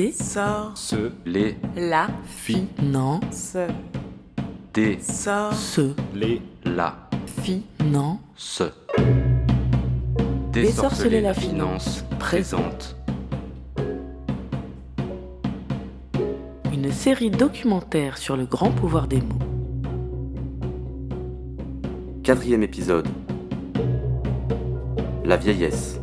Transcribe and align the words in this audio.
Des 0.00 0.12
sort 0.12 0.72
Se. 0.78 1.12
Les. 1.26 1.56
la 1.76 2.08
Fi. 2.24 2.66
non 2.82 3.20
Ce. 3.30 3.68
Des. 4.72 4.98
Sort. 4.98 5.52
se 5.52 5.92
Les. 6.14 6.40
La. 6.64 7.10
fi 7.26 7.66
non 7.84 8.18
Se. 8.34 8.64
Désorceler 10.54 11.20
la 11.20 11.34
finance 11.34 12.06
présente. 12.18 12.96
une 16.72 16.90
série 16.90 17.30
documentaire 17.30 18.16
sur 18.16 18.38
le 18.38 18.46
grand 18.46 18.70
pouvoir 18.70 19.06
des 19.06 19.20
mots. 19.20 19.36
Quatrième 22.22 22.62
épisode. 22.62 23.06
La 25.26 25.36
vieillesse. 25.36 25.99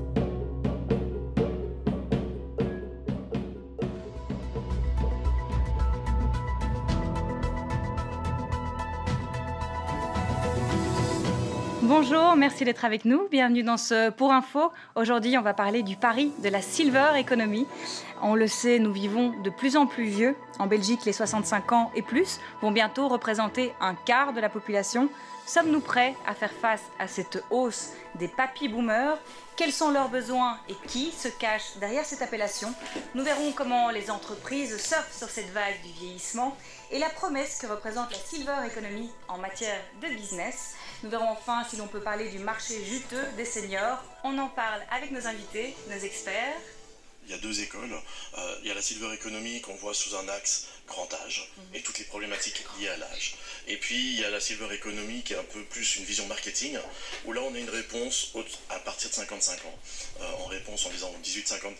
Merci 12.37 12.63
d'être 12.63 12.85
avec 12.85 13.03
nous. 13.03 13.27
Bienvenue 13.31 13.63
dans 13.63 13.77
ce 13.77 14.11
Pour 14.11 14.31
Info. 14.31 14.71
Aujourd'hui, 14.95 15.37
on 15.37 15.41
va 15.41 15.53
parler 15.53 15.81
du 15.81 15.95
pari 15.95 16.31
de 16.43 16.49
la 16.49 16.61
Silver 16.61 17.11
Economy. 17.17 17.65
On 18.21 18.35
le 18.35 18.47
sait, 18.47 18.77
nous 18.77 18.93
vivons 18.93 19.33
de 19.43 19.49
plus 19.49 19.75
en 19.75 19.87
plus 19.87 20.05
vieux. 20.05 20.35
En 20.59 20.67
Belgique, 20.67 21.05
les 21.05 21.13
65 21.13 21.71
ans 21.71 21.91
et 21.95 22.03
plus 22.03 22.39
vont 22.61 22.71
bientôt 22.71 23.07
représenter 23.07 23.73
un 23.81 23.95
quart 23.95 24.33
de 24.33 24.39
la 24.39 24.49
population. 24.49 25.09
Sommes-nous 25.47 25.79
prêts 25.79 26.13
à 26.25 26.35
faire 26.35 26.51
face 26.51 26.81
à 26.99 27.07
cette 27.07 27.41
hausse 27.51 27.91
des 28.15 28.27
papy 28.27 28.67
boomers? 28.67 29.17
Quels 29.55 29.71
sont 29.71 29.91
leurs 29.91 30.09
besoins 30.09 30.59
et 30.67 30.75
qui 30.89 31.09
se 31.09 31.29
cache 31.29 31.77
derrière 31.77 32.05
cette 32.05 32.21
appellation? 32.21 32.73
Nous 33.15 33.23
verrons 33.23 33.53
comment 33.53 33.89
les 33.89 34.11
entreprises 34.11 34.75
surfent 34.77 35.17
sur 35.17 35.29
cette 35.29 35.49
vague 35.51 35.81
du 35.83 35.91
vieillissement 35.93 36.57
et 36.91 36.99
la 36.99 37.07
promesse 37.09 37.59
que 37.59 37.67
représente 37.67 38.11
la 38.11 38.17
Silver 38.17 38.57
Economy 38.69 39.09
en 39.29 39.37
matière 39.37 39.81
de 40.01 40.07
business. 40.07 40.75
Nous 41.01 41.09
verrons 41.09 41.29
enfin 41.29 41.63
si 41.69 41.77
l'on 41.77 41.87
peut 41.87 42.01
parler 42.01 42.29
du 42.29 42.39
marché 42.39 42.83
juteux 42.83 43.25
des 43.37 43.45
seniors. 43.45 44.03
On 44.25 44.37
en 44.39 44.49
parle 44.49 44.81
avec 44.91 45.11
nos 45.11 45.27
invités, 45.27 45.77
nos 45.89 45.97
experts. 45.97 46.57
Il 47.23 47.31
y 47.31 47.33
a 47.33 47.37
deux 47.37 47.61
écoles. 47.61 47.93
Euh, 48.37 48.55
il 48.63 48.67
y 48.67 48.71
a 48.71 48.73
la 48.73 48.81
silver 48.81 49.13
economy 49.13 49.61
qu'on 49.61 49.75
voit 49.75 49.93
sous 49.93 50.13
un 50.17 50.27
axe 50.27 50.67
grand 50.87 51.13
âge 51.25 51.51
et 51.73 51.81
toutes 51.81 51.99
les 51.99 52.05
problématiques 52.05 52.63
liées 52.79 52.87
à 52.89 52.97
l'âge. 52.97 53.35
Et 53.67 53.77
puis 53.77 54.13
il 54.13 54.19
y 54.21 54.25
a 54.25 54.29
la 54.29 54.39
silver 54.39 54.73
economy 54.73 55.21
qui 55.23 55.33
est 55.33 55.37
un 55.37 55.43
peu 55.43 55.61
plus 55.65 55.97
une 55.97 56.05
vision 56.05 56.25
marketing 56.27 56.77
où 57.25 57.33
là 57.33 57.41
on 57.41 57.53
a 57.53 57.57
une 57.57 57.69
réponse 57.69 58.31
à 58.69 58.79
partir 58.79 59.09
de 59.09 59.15
55 59.15 59.65
ans. 59.65 59.79
Euh, 60.21 60.31
en 60.43 60.45
réponse 60.47 60.85
en 60.85 60.89
disant 60.89 61.13
18-54, 61.23 61.75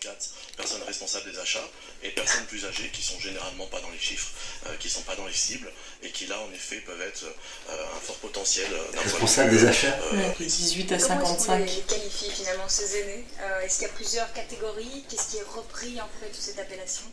personnes 0.56 0.82
responsables 0.82 1.30
des 1.32 1.38
achats 1.38 1.68
et 2.02 2.10
personnes 2.10 2.44
plus 2.46 2.64
âgées 2.66 2.88
qui 2.92 3.02
sont 3.02 3.18
généralement 3.18 3.66
pas 3.66 3.80
dans 3.80 3.90
les 3.90 3.98
chiffres, 3.98 4.30
euh, 4.66 4.76
qui 4.76 4.88
sont 4.88 5.02
pas 5.02 5.16
dans 5.16 5.26
les 5.26 5.32
cibles 5.32 5.72
et 6.02 6.10
qui 6.10 6.26
là 6.26 6.38
en 6.40 6.52
effet 6.52 6.76
peuvent 6.82 7.00
être 7.02 7.24
euh, 7.24 7.84
un 7.96 8.00
fort 8.00 8.16
potentiel 8.18 8.72
euh, 8.72 8.76
d'un 8.92 8.92
point 8.92 9.02
de 9.02 9.08
Responsable 9.08 9.50
des 9.50 9.64
achats. 9.66 9.98
euh, 10.12 10.16
Ouais, 10.28 10.34
18 10.38 10.92
à 10.92 10.98
Comment 10.98 11.14
est-ce 11.14 11.18
qu'on 11.24 11.38
55. 11.38 11.66
les 11.66 11.82
qualifie 11.82 12.30
finalement 12.30 12.68
ces 12.68 12.98
aînés? 12.98 13.24
Euh, 13.40 13.60
Est-ce 13.62 13.78
qu'il 13.78 13.88
y 13.88 13.90
a 13.90 13.94
plusieurs 13.94 14.32
catégories? 14.32 15.04
Qu'est-ce 15.08 15.30
qui 15.30 15.36
est 15.38 15.42
repris 15.42 16.00
en 16.00 16.08
fait 16.20 16.32
sous 16.34 16.42
cette 16.42 16.58
appellation? 16.58 17.04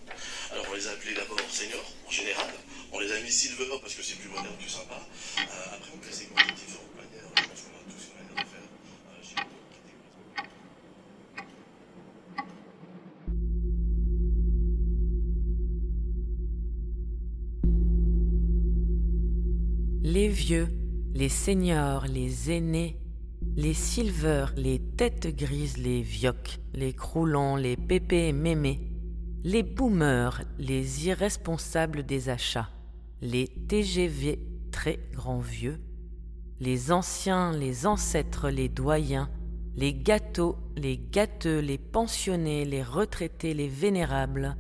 Alors 0.52 0.65
on 0.69 0.73
les 0.75 0.87
a 0.87 0.91
appelés 0.91 1.13
d'abord 1.15 1.39
seniors 1.52 1.84
en 2.08 2.11
général, 2.11 2.53
on 2.91 3.00
les 3.00 3.11
a 3.11 3.19
mis 3.22 3.31
silver 3.31 3.66
parce 3.81 3.94
que 3.94 4.03
c'est 4.03 4.17
plus 4.17 4.30
moderne, 4.30 4.55
plus 4.59 4.69
sympa. 4.69 4.95
Euh, 5.38 5.41
après 5.75 5.92
on 5.94 5.97
peut 5.97 6.08
les 6.08 6.14
segmenter 6.14 6.52
de 6.52 6.55
différentes 6.55 6.95
manières, 6.95 7.30
je 7.36 7.44
pense 7.44 7.61
qu'on 7.61 7.75
a 7.75 7.83
tous 7.92 8.03
une 8.08 8.16
manière 8.19 8.44
de 8.44 8.50
faire. 8.50 8.67
Euh. 9.09 9.44
Les 20.04 20.27
vieux, 20.30 20.67
les 21.14 21.30
seniors, 21.30 22.05
les 22.08 22.52
aînés, 22.52 22.98
les 23.55 23.73
silvers, 23.73 24.54
les 24.55 24.80
têtes 24.80 25.36
grises, 25.36 25.77
les 25.77 26.02
vioques, 26.02 26.59
les 26.73 26.93
croulants, 26.93 27.55
les 27.55 27.76
pépés 27.77 28.32
mémés, 28.32 28.80
les 29.45 29.61
boomers, 29.61 30.42
les 30.58 31.06
irresponsables 31.06 32.04
des 32.04 32.30
achats, 32.30 32.67
les 33.22 33.48
TGV 33.48 34.39
très 34.72 35.00
grands 35.14 35.38
vieux, 35.39 35.80
les 36.60 36.92
anciens, 36.92 37.52
les 37.52 37.86
ancêtres, 37.86 38.50
les 38.50 38.70
doyens, 38.70 39.30
les 39.76 39.94
gâteaux, 39.94 40.56
les 40.76 40.98
gâteux, 40.98 41.60
les 41.60 41.78
pensionnés, 41.78 42.66
les 42.66 42.82
retraités, 42.82 43.54
les 43.54 43.67
vénérables, 43.67 44.58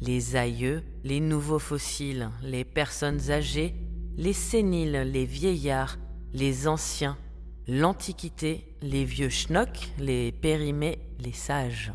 les 0.00 0.34
aïeux, 0.34 0.82
les 1.04 1.20
nouveaux 1.20 1.60
fossiles, 1.60 2.28
les 2.42 2.64
personnes 2.64 3.30
âgées, 3.30 3.76
les 4.16 4.32
séniles, 4.32 5.12
les 5.12 5.26
vieillards, 5.26 5.96
les 6.34 6.66
anciens, 6.66 7.16
l'antiquité, 7.68 8.74
les 8.82 9.04
vieux 9.04 9.28
schnocks, 9.28 9.92
les 10.00 10.32
périmés, 10.32 10.98
les 11.20 11.32
sages. 11.32 11.92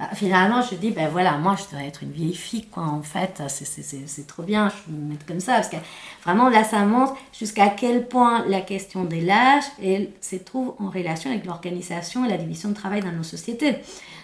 Bah, 0.00 0.08
finalement, 0.14 0.62
je 0.62 0.76
dis, 0.76 0.92
ben 0.92 1.08
voilà, 1.10 1.36
moi, 1.36 1.56
je 1.58 1.76
dois 1.76 1.84
être 1.86 2.02
une 2.02 2.10
vieille 2.10 2.34
fille, 2.34 2.64
quoi, 2.64 2.84
en 2.84 3.02
fait. 3.02 3.42
C'est- 3.48 3.66
c'est- 3.82 4.26
trop 4.26 4.42
bien, 4.42 4.70
je 4.70 4.90
vais 4.90 4.98
me 4.98 5.10
mettre 5.10 5.26
comme 5.26 5.40
ça. 5.40 5.56
Parce 5.56 5.68
que 5.68 5.76
vraiment, 6.24 6.48
là, 6.48 6.64
ça 6.64 6.86
montre 6.86 7.14
jusqu'à 7.38 7.68
quel 7.68 8.08
point 8.08 8.46
la 8.48 8.62
question 8.62 9.04
de 9.04 9.16
l'âge 9.16 9.64
elle 9.82 10.08
se 10.22 10.36
trouve 10.36 10.72
en 10.78 10.88
relation 10.88 11.30
avec 11.30 11.44
l'organisation 11.44 12.24
et 12.24 12.30
la 12.30 12.38
division 12.38 12.70
de 12.70 12.74
travail 12.74 13.02
dans 13.02 13.12
nos 13.12 13.22
sociétés. 13.22 13.76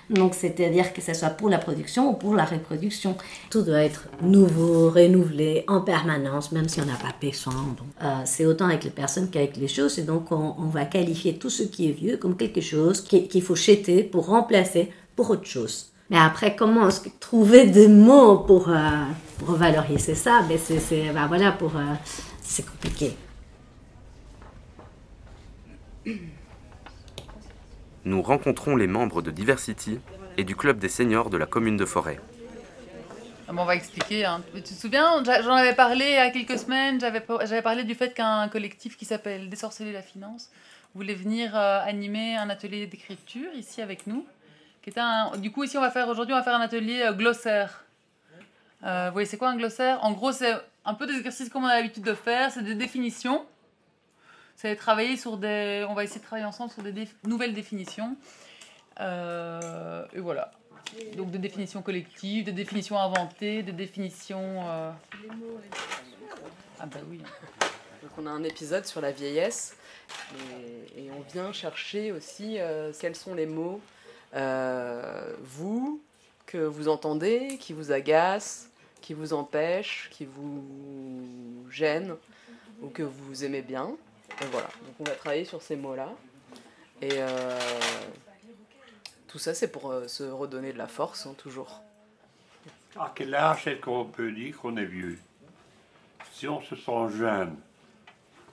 Donc, 0.09 0.35
c'est-à-dire 0.35 0.95
que 0.95 1.03
ce 1.03 1.13
soit 1.13 1.31
pour 1.31 1.51
la 1.51 1.59
production 1.59 2.09
ou 2.11 2.13
pour 2.15 2.35
la 2.35 2.45
reproduction. 2.47 3.15
Tout 3.51 3.63
doit 3.63 3.83
être 3.83 4.09
nouveau, 4.23 4.89
renouvelé 4.89 5.65
en 5.69 5.81
permanence, 5.83 6.53
même 6.53 6.69
si 6.71 6.81
on 6.81 6.87
n'a 6.87 6.95
pas 6.95 7.15
besoin. 7.21 7.77
Euh, 8.03 8.15
c'est 8.25 8.47
autant 8.47 8.67
avec 8.67 8.85
les 8.85 8.91
personnes 8.91 9.29
qu'avec 9.29 9.57
les 9.59 9.69
choses. 9.69 9.99
Et 9.99 10.05
donc, 10.05 10.33
on, 10.33 10.55
va 10.69 10.85
qualifier 10.87 11.37
tout 11.39 11.51
ce 11.51 11.65
qui 11.65 11.89
est 11.89 11.93
vieux 11.93 12.17
comme 12.17 12.37
quelque 12.37 12.61
chose 12.63 13.03
qui- 13.03 13.29
qu'il 13.29 13.43
faut 13.43 13.57
jeter 13.57 14.05
pour 14.05 14.27
remplacer 14.27 14.91
pour 15.17 15.31
autre 15.31 15.47
chose. 15.47 15.93
Mais 16.11 16.19
après, 16.19 16.55
comment 16.55 16.89
trouver 17.19 17.67
des 17.67 17.89
mots 17.89 18.39
pour, 18.39 18.69
euh, 18.69 18.75
pour 19.39 19.53
valoriser 19.57 20.15
ça? 20.15 20.43
Ben 20.49 20.59
c'est, 20.63 20.79
c'est- 20.79 21.11
ben 21.13 21.27
voilà, 21.27 21.51
pour, 21.51 21.77
euh, 21.77 21.95
c'est 22.43 22.65
compliqué. 22.65 23.17
Nous 28.05 28.23
rencontrons 28.23 28.77
les 28.77 28.87
membres 28.87 29.21
de 29.23 29.33
Diversity 29.33 29.99
et 30.37 30.45
du 30.45 30.55
club 30.55 30.79
des 30.79 30.89
seniors 30.89 31.29
de 31.31 31.37
la 31.37 31.47
commune 31.47 31.77
de 31.77 31.85
Forêt. 31.85 32.21
Ah 33.49 33.53
bon, 33.53 33.63
on 33.63 33.65
va 33.65 33.75
expliquer. 33.75 34.25
hein. 34.25 34.43
Tu 34.55 34.63
te 34.63 34.69
souviens, 34.73 35.23
j'en 35.25 35.55
avais 35.55 35.75
parlé 35.75 36.05
il 36.05 36.13
y 36.13 36.17
a 36.17 36.31
quelques 36.31 36.59
semaines, 36.59 37.01
j'avais 37.01 37.63
parlé 37.63 37.83
du 37.85 37.95
fait 37.95 38.13
qu'un 38.15 38.49
collectif 38.49 38.97
qui 38.97 39.05
s'appelle 39.05 39.49
Désorceler 39.49 39.93
la 39.93 40.03
finance 40.03 40.51
voulait 40.95 41.15
venir 41.15 41.57
euh, 41.57 41.81
animer 41.85 42.37
un 42.37 42.49
atelier 42.49 42.87
d'écriture 42.87 43.53
ici 43.57 43.83
avec 43.83 44.07
nous. 44.07 44.25
Du 45.39 45.51
coup, 45.51 45.65
ici, 45.65 45.77
on 45.77 45.81
va 45.81 45.91
faire 45.91 46.09
aujourd'hui, 46.09 46.33
on 46.33 46.39
va 46.39 46.45
faire 46.45 46.55
un 46.55 46.61
atelier 46.61 47.03
euh, 47.03 47.13
glossaire. 47.13 47.85
Euh, 48.85 49.07
vous 49.09 49.15
voyez, 49.15 49.27
c'est 49.27 49.37
quoi 49.37 49.49
un 49.49 49.57
glossaire? 49.57 49.99
En 50.05 50.13
gros, 50.13 50.31
c'est 50.31 50.55
un 50.85 50.95
peu 50.95 51.07
des 51.09 51.15
exercices 51.15 51.49
comme 51.49 51.65
on 51.65 51.67
a 51.67 51.75
l'habitude 51.75 52.05
de 52.05 52.15
faire, 52.15 52.53
c'est 52.53 52.63
des 52.63 52.77
définitions. 52.77 53.45
On 54.63 54.69
va 54.69 55.03
essayer 55.05 56.21
de 56.21 56.25
travailler 56.25 56.45
ensemble 56.45 56.71
sur 56.71 56.83
des 56.85 57.09
nouvelles 57.25 57.53
définitions. 57.53 58.17
Euh, 59.01 60.05
et 60.13 60.21
voilà. 60.21 60.53
Donc 61.17 61.33
des 61.33 61.39
définitions 61.39 61.83
collectives, 61.83 62.45
des 62.45 62.53
définitions 62.53 62.99
inventées, 62.99 63.65
des 63.65 63.73
définitions. 63.73 64.63
euh, 64.69 64.93
Ah 66.79 66.87
bah 66.87 67.01
oui. 67.11 67.19
Donc 68.03 68.11
on 68.19 68.27
a 68.27 68.31
un 68.31 68.45
épisode 68.45 68.87
sur 68.87 69.01
la 69.01 69.11
vieillesse 69.11 69.77
et, 70.97 71.11
on 71.11 71.21
vient 71.33 71.53
chercher 71.53 72.13
aussi 72.13 72.59
quels 73.01 73.17
sont 73.17 73.35
les 73.35 73.47
mots, 73.47 73.81
euh, 74.35 75.35
vous, 75.41 76.03
que 76.47 76.59
vous 76.59 76.89
entendez, 76.89 77.59
qui 77.59 77.73
vous 77.73 77.93
agacent, 77.93 78.69
qui 79.01 79.15
vous 79.15 79.33
empêchent, 79.33 80.09
qui 80.11 80.25
vous 80.25 81.65
gênent 81.71 82.17
ou 82.83 82.89
que 82.89 83.03
vous 83.03 83.45
aimez 83.45 83.63
bien. 83.63 83.91
Voilà, 84.51 84.69
donc 84.85 84.95
on 85.01 85.05
va 85.05 85.13
travailler 85.13 85.45
sur 85.45 85.63
ces 85.63 85.77
mots-là. 85.77 86.11
Et 87.01 87.11
euh, 87.13 87.59
tout 89.29 89.39
ça 89.39 89.55
c'est 89.55 89.69
pour 89.69 89.91
euh, 89.91 90.09
se 90.09 90.25
redonner 90.25 90.73
de 90.73 90.79
la 90.79 90.89
force, 90.89 91.27
hein, 91.27 91.35
toujours. 91.39 91.83
À 92.99 93.13
quel 93.15 93.35
âge 93.35 93.67
est-ce 93.67 93.81
qu'on 93.81 94.07
peut 94.07 94.33
dire 94.33 94.57
qu'on 94.59 94.77
est 94.77 94.85
vieux? 94.85 95.19
Si 96.33 96.49
on 96.49 96.63
se 96.63 96.77
sent 96.77 97.17
jeune, 97.17 97.57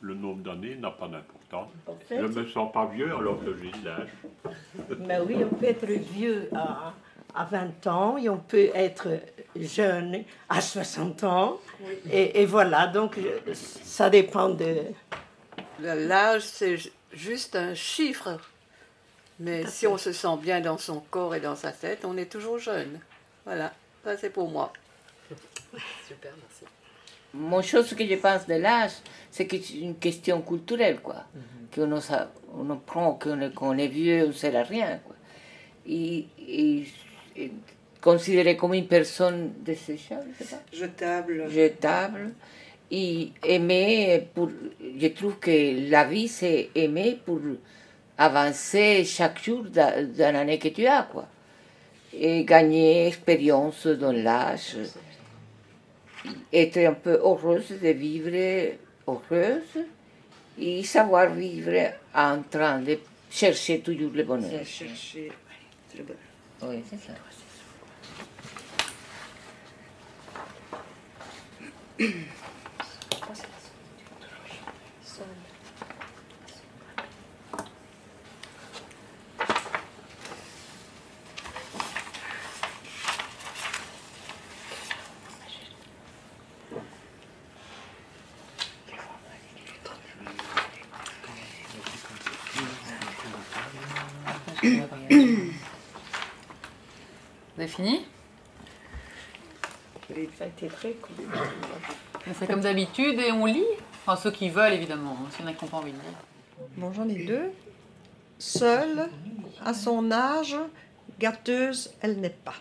le 0.01 0.13
nombre 0.13 0.43
d'années 0.43 0.75
n'a 0.75 0.91
pas 0.91 1.07
d'importance. 1.07 1.42
En 1.53 1.97
Je 2.09 2.15
ne 2.15 2.27
me 2.27 2.47
sens 2.47 2.71
pas 2.71 2.85
vieux 2.87 3.13
alors 3.15 3.39
que 3.43 3.55
j'ai 3.57 3.71
de 3.71 3.85
l'âge. 3.85 4.09
mais 4.99 5.19
oui, 5.19 5.37
on 5.43 5.55
peut 5.55 5.65
être 5.65 5.85
vieux 5.85 6.49
à, 6.55 6.93
à 7.35 7.45
20 7.45 7.87
ans 7.87 8.17
et 8.17 8.29
on 8.29 8.37
peut 8.37 8.69
être 8.73 9.07
jeune 9.55 10.23
à 10.49 10.61
60 10.61 11.23
ans. 11.23 11.59
Et, 12.11 12.41
et 12.41 12.45
voilà, 12.45 12.87
donc 12.87 13.17
je- 13.19 13.53
ça 13.53 14.09
dépend 14.09 14.49
de... 14.49 14.77
L'âge, 15.79 16.43
c'est 16.43 16.77
ju- 16.77 16.91
juste 17.11 17.55
un 17.55 17.73
chiffre 17.73 18.39
Mais 19.39 19.65
si 19.67 19.87
on 19.87 19.97
se 19.97 20.11
sent 20.11 20.37
bien 20.41 20.61
dans 20.61 20.77
son 20.77 20.99
corps 20.99 21.33
et 21.35 21.39
dans 21.41 21.55
sa 21.55 21.71
tête, 21.71 22.05
on 22.05 22.15
est 22.17 22.31
toujours 22.31 22.59
jeune. 22.59 22.99
Voilà, 23.45 23.73
ça 24.03 24.15
c'est 24.17 24.29
pour 24.29 24.49
moi. 24.49 24.71
Super, 26.07 26.31
merci. 26.37 26.65
Moi, 27.33 27.61
chose 27.63 27.93
que 27.95 28.05
je 28.05 28.15
pense 28.15 28.45
de 28.47 28.55
l'âge, 28.55 28.91
c'est 29.31 29.47
que 29.47 29.57
c'est 29.59 29.77
une 29.79 29.95
question 29.95 30.41
culturelle, 30.41 30.99
quoi. 31.01 31.25
Qu'on 31.73 31.91
on, 31.91 31.99
on 32.71 32.75
prend, 32.77 33.13
qu'on 33.13 33.41
est, 33.41 33.53
qu'on 33.53 33.77
est 33.77 33.87
vieux, 33.87 34.25
on 34.25 34.27
ne 34.27 34.31
sert 34.33 34.55
à 34.55 34.63
rien, 34.63 34.99
quoi. 35.03 35.15
Et, 35.87 36.25
et- 36.47 36.85
et 37.35 37.51
considéré 37.99 38.55
comme 38.55 38.73
une 38.75 38.85
personne 38.87 39.53
desséchable, 39.65 40.27
je 40.39 40.43
sais 40.43 40.55
pas. 40.55 40.61
Jetable. 40.71 41.49
Jetable. 41.49 42.33
Et 42.91 43.31
aimer 43.43 44.27
pour. 44.35 44.49
Je 44.99 45.07
trouve 45.07 45.39
que 45.39 45.89
la 45.89 46.03
vie, 46.03 46.27
c'est 46.27 46.69
aimer 46.75 47.17
pour 47.25 47.39
avancer 48.17 49.03
chaque 49.05 49.43
jour 49.43 49.63
dans, 49.63 50.13
dans 50.15 50.31
l'année 50.33 50.59
que 50.59 50.67
tu 50.67 50.85
as, 50.85 51.07
quoi. 51.11 51.27
Et 52.13 52.43
gagner 52.45 53.07
expérience 53.07 53.87
dans 53.87 54.11
l'âge. 54.11 54.75
Être 56.51 56.77
un 56.77 56.93
peu 56.93 57.13
heureuse 57.13 57.69
de 57.69 57.89
vivre 57.89 58.77
heureuse 59.07 59.85
et 60.57 60.83
savoir 60.83 61.33
vivre 61.33 61.91
en 62.13 62.41
train 62.43 62.79
de 62.79 62.99
chercher 63.29 63.79
toujours 63.79 64.11
le 64.13 64.23
bonheur. 64.23 64.65
Chercher 64.65 65.31
le 65.97 66.03
bonheur. 66.03 66.19
Oui, 66.61 66.83
c'est 66.89 66.99
ça. 66.99 67.13
Vous 97.55 97.61
avez 97.61 97.67
fini 97.67 98.05
Ça 100.37 100.45
a 100.45 100.47
été 100.47 100.67
très 100.67 100.93
cool. 100.93 101.15
On 102.33 102.35
fait 102.35 102.47
comme 102.47 102.61
d'habitude 102.61 103.19
et 103.19 103.31
on 103.31 103.45
lit. 103.45 103.63
Enfin, 104.05 104.15
ceux 104.19 104.31
qui 104.31 104.49
veulent, 104.49 104.73
évidemment. 104.73 105.15
hein, 105.21 105.27
S'il 105.29 105.45
y 105.45 105.47
en 105.47 105.51
a 105.51 105.53
qui 105.53 105.65
n'ont 105.65 105.69
pas 105.69 105.77
envie 105.77 105.91
de 105.91 105.97
lire. 105.97 106.17
Bon, 106.77 106.91
j'en 106.91 107.07
ai 107.07 107.25
deux. 107.25 107.51
Seule, 108.39 109.07
à 109.63 109.75
son 109.75 110.11
âge, 110.11 110.55
gâteuse, 111.19 111.93
elle 112.01 112.19
n'est 112.19 112.31
pas. 112.31 112.55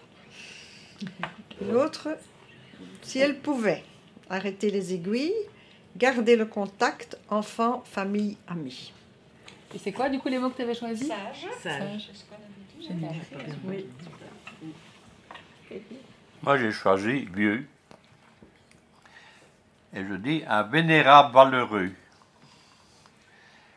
L'autre, 1.71 2.11
si 3.01 3.19
elle 3.19 3.39
pouvait 3.39 3.83
arrêter 4.29 4.69
les 4.69 4.93
aiguilles, 4.93 5.33
garder 5.97 6.37
le 6.37 6.45
contact, 6.45 7.19
enfant, 7.31 7.83
famille, 7.87 8.37
amis. 8.49 8.93
Et 9.75 9.79
c'est 9.79 9.93
quoi, 9.93 10.11
du 10.11 10.19
coup, 10.19 10.29
les 10.29 10.39
mots 10.39 10.51
que 10.51 10.57
tu 10.57 10.63
avais 10.63 10.75
choisis? 10.75 11.09
Sage. 11.09 11.47
Sage. 11.63 12.11
Oui. 13.65 13.87
Moi, 16.43 16.59
j'ai 16.59 16.73
choisi 16.73 17.27
vieux. 17.35 17.67
Et 19.94 20.05
je 20.06 20.15
dis 20.15 20.43
un 20.49 20.62
vénérable 20.62 21.35
valeureux, 21.35 21.93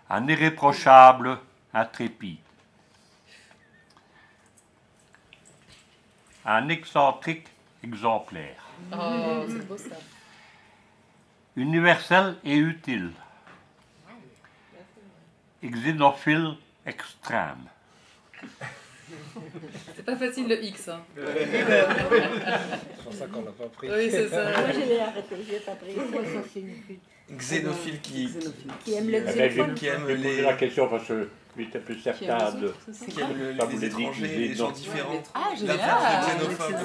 un 0.09 0.27
irréprochable 0.27 1.39
intrépide, 1.73 2.37
un 6.45 6.69
excentrique 6.69 7.47
exemplaire, 7.83 8.61
Oh, 8.93 9.43
c'est 9.47 9.67
beau 9.67 9.77
ça. 9.77 9.95
universel 11.55 12.37
et 12.43 12.55
utile, 12.57 13.11
xénophile 15.63 16.57
extrême. 16.85 17.65
C'est 19.95 20.05
pas 20.05 20.15
facile 20.15 20.47
le 20.47 20.63
X. 20.63 20.89
Hein. 20.89 21.01
C'est 21.15 23.03
pour 23.03 23.13
ça 23.13 23.25
qu'on 23.27 23.41
l'a 23.43 23.51
pas 23.51 23.65
pris. 23.75 23.87
Oui, 23.89 24.07
c'est 24.09 24.27
ça. 24.29 24.43
Moi, 24.43 24.71
je 24.73 24.79
l'ai 24.89 24.99
arrêté, 24.99 25.35
je 25.47 25.51
l'ai 25.53 25.59
pas 25.59 25.71
pris. 25.75 25.93
Moi, 25.95 26.23
ça, 26.23 26.39
c'est 26.53 26.59
une 26.61 26.73
pute. 26.87 26.99
Xénophile 27.31 28.01
qui, 28.01 28.29
Qui 28.83 28.93
aime 28.93 29.09
le 29.09 29.19
xylophone. 29.21 29.73
qui 29.73 29.87
aime 29.87 30.03
j'ai 30.07 30.15
posé 30.15 30.35
les- 30.35 30.41
la 30.43 30.53
question 30.53 30.87
parce 30.87 31.07
que 31.07 31.27
j'étais 31.57 31.79
plus 31.79 31.99
certain 31.99 32.37
les 32.53 32.61
de. 32.61 32.73
qui 33.09 33.19
aime 33.19 33.37
le- 33.39 33.51
les 33.71 33.85
étrangers, 33.85 34.27
les 34.27 34.53
gens 34.53 34.69
différents. 34.71 35.23
Ah, 35.33 35.47
La 35.49 35.55
génial. 35.55 35.79
phrase 35.79 36.37
de 36.37 36.43
xénophobe. 36.43 36.75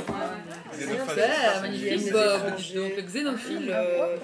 Xénophobe. 0.72 1.08
Super, 1.10 1.60
magnifique 1.60 2.12
Bob. 2.12 2.40
Donc, 2.74 2.92
le 2.96 3.02
xénophile. 3.02 3.70
euh, 3.70 4.16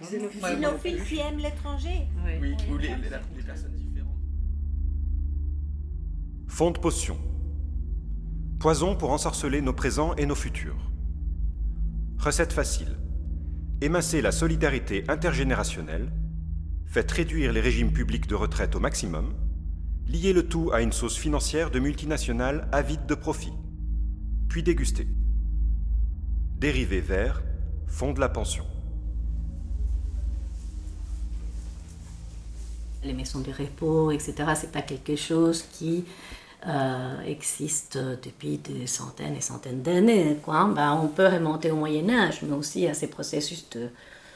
Xénophile. 0.00 0.40
Bon. 0.40 0.48
Xénophile 0.48 1.04
qui 1.04 1.18
aime 1.18 1.38
l'étranger. 1.38 2.06
Oui, 2.40 2.54
ou 2.70 2.78
les, 2.78 2.88
les- 2.88 2.94
les 2.94 3.42
personnes 3.44 3.72
différentes. 3.74 4.12
Fond 6.48 6.70
de 6.70 6.78
potion. 6.78 7.18
Poison 8.58 8.96
pour 8.96 9.10
ensorceler 9.10 9.60
nos 9.60 9.74
présents 9.74 10.14
et 10.16 10.24
nos 10.24 10.34
futurs. 10.34 10.90
Recette 12.18 12.54
facile. 12.54 12.96
Émincez 13.82 14.22
la 14.22 14.32
solidarité 14.32 15.04
intergénérationnelle. 15.08 16.10
Faites 16.86 17.10
réduire 17.12 17.52
les 17.52 17.60
régimes 17.60 17.92
publics 17.92 18.26
de 18.26 18.34
retraite 18.34 18.74
au 18.74 18.80
maximum. 18.80 19.34
Liez 20.08 20.32
le 20.32 20.48
tout 20.48 20.70
à 20.72 20.80
une 20.80 20.92
sauce 20.92 21.18
financière 21.18 21.70
de 21.70 21.78
multinationales 21.78 22.66
avides 22.72 23.04
de 23.04 23.14
profit. 23.14 23.52
Puis 24.48 24.62
dégustez. 24.62 25.06
Dérivé 26.58 27.02
vert, 27.02 27.42
fond 27.86 28.14
de 28.14 28.20
la 28.20 28.30
pension. 28.30 28.64
Les 33.04 33.12
maisons 33.12 33.40
de 33.40 33.52
repos, 33.52 34.10
etc., 34.12 34.34
c'est 34.54 34.72
pas 34.72 34.82
quelque 34.82 35.14
chose 35.14 35.62
qui 35.72 36.06
euh, 36.66 37.20
existe 37.24 37.96
depuis 37.96 38.58
des 38.58 38.86
centaines 38.86 39.36
et 39.36 39.40
centaines 39.40 39.82
d'années. 39.82 40.36
quoi. 40.42 40.64
Ben, 40.74 40.98
on 41.00 41.08
peut 41.08 41.26
remonter 41.26 41.70
au 41.70 41.76
Moyen 41.76 42.08
Âge, 42.10 42.40
mais 42.42 42.54
aussi 42.56 42.86
à 42.86 42.94
ces 42.94 43.06
processus 43.06 43.68
de 43.70 43.88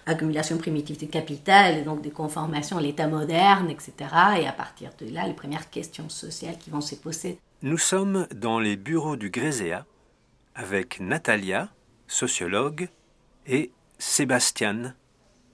accumulation 0.07 0.57
primitive 0.59 0.99
du 0.99 1.09
capital, 1.09 1.79
et 1.79 1.83
donc 1.83 2.03
de 2.03 2.09
conformation 2.09 2.79
à 2.79 2.81
l'État 2.81 3.07
moderne, 3.07 3.71
etc. 3.71 3.93
Et 4.41 4.47
à 4.47 4.53
partir 4.53 4.91
de 4.99 5.13
là, 5.13 5.27
les 5.27 5.35
premières 5.35 5.71
questions 5.71 6.09
sociales 6.09 6.57
qui 6.59 6.71
vont 6.71 6.81
se 6.81 6.95
poser. 6.95 7.39
Nous 7.63 7.79
sommes 7.79 8.27
dans 8.35 8.59
les 8.59 8.77
bureaux 8.77 9.17
du 9.17 9.31
Gréséa 9.31 9.85
avec 10.55 11.01
Natalia, 11.01 11.69
sociologue, 12.07 12.89
et 13.47 13.71
Sébastien, 13.99 14.95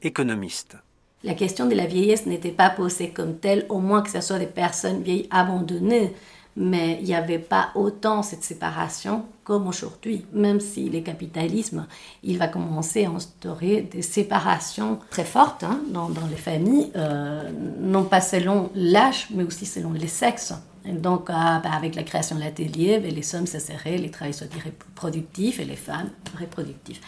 économiste. 0.03 0.77
La 1.25 1.35
question 1.35 1.67
de 1.67 1.75
la 1.75 1.87
vieillesse 1.87 2.27
n'était 2.27 2.51
pas 2.51 2.71
posée 2.71 3.11
comme 3.11 3.39
telle, 3.39 3.67
au 3.69 3.81
moins 3.81 4.03
que 4.03 4.11
ce 4.11 4.21
soit 4.21 4.39
des 4.39 4.47
personnes 4.47 5.03
vieilles 5.03 5.29
abandonnées, 5.31 6.13
mais 6.57 6.99
il 7.01 7.07
n'y 7.07 7.15
avait 7.15 7.39
pas 7.39 7.69
autant 7.75 8.23
cette 8.23 8.43
séparation 8.43 9.25
comme 9.45 9.69
aujourd'hui, 9.69 10.25
même 10.33 10.59
si 10.59 10.89
le 10.89 11.01
capitalisme, 11.01 11.87
il 12.25 12.39
va 12.39 12.49
commencer 12.49 13.05
à 13.05 13.11
instaurer 13.11 13.83
des 13.83 14.03
séparations 14.03 14.99
très 15.11 15.25
fortes 15.25 15.63
hein, 15.63 15.81
dans, 15.91 16.09
dans 16.09 16.27
les 16.27 16.37
familles, 16.37 16.91
euh, 16.97 17.51
non 17.81 18.05
pas 18.05 18.21
selon 18.21 18.71
l'âge, 18.75 19.29
mais 19.35 19.45
aussi 19.45 19.67
selon 19.67 19.93
les 19.93 20.09
sexes. 20.09 20.55
Donc, 20.85 21.27
ah, 21.29 21.61
bah, 21.63 21.71
avec 21.75 21.95
la 21.95 22.03
création 22.03 22.37
de 22.37 22.41
l'atelier, 22.41 22.99
bah, 22.99 23.09
les 23.09 23.35
hommes, 23.35 23.47
ça 23.47 23.61
serait 23.61 23.99
les 23.99 24.11
travailleurs 24.11 24.49
productifs 24.95 25.61
et 25.61 25.65
les 25.65 25.77
femmes 25.77 26.11
reproductifs. 26.41 27.01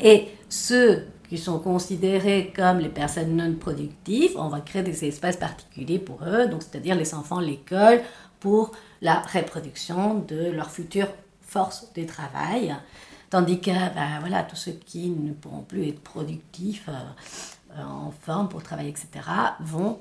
Et 0.00 0.28
ceux 0.48 1.06
qui 1.28 1.38
sont 1.38 1.58
considérés 1.58 2.52
comme 2.54 2.78
les 2.78 2.88
personnes 2.88 3.36
non 3.36 3.54
productives, 3.54 4.32
on 4.36 4.48
va 4.48 4.60
créer 4.60 4.82
des 4.82 5.04
espaces 5.06 5.36
particuliers 5.36 5.98
pour 5.98 6.20
eux, 6.26 6.46
c'est-à-dire 6.60 6.94
les 6.94 7.14
enfants, 7.14 7.40
l'école, 7.40 8.02
pour 8.42 8.72
la 9.02 9.20
reproduction 9.20 10.18
de 10.18 10.50
leur 10.50 10.68
future 10.68 11.06
force 11.42 11.92
de 11.94 12.04
travail. 12.04 12.74
Tandis 13.30 13.60
que 13.60 13.70
ben, 13.70 14.18
voilà, 14.18 14.42
tous 14.42 14.56
ceux 14.56 14.72
qui 14.72 15.10
ne 15.10 15.32
pourront 15.32 15.62
plus 15.62 15.88
être 15.88 16.00
productifs 16.00 16.88
euh, 16.88 16.92
euh, 17.78 17.84
en 17.84 18.10
forme 18.10 18.48
pour 18.48 18.64
travailler, 18.64 18.90
etc., 18.90 19.08
vont 19.60 20.00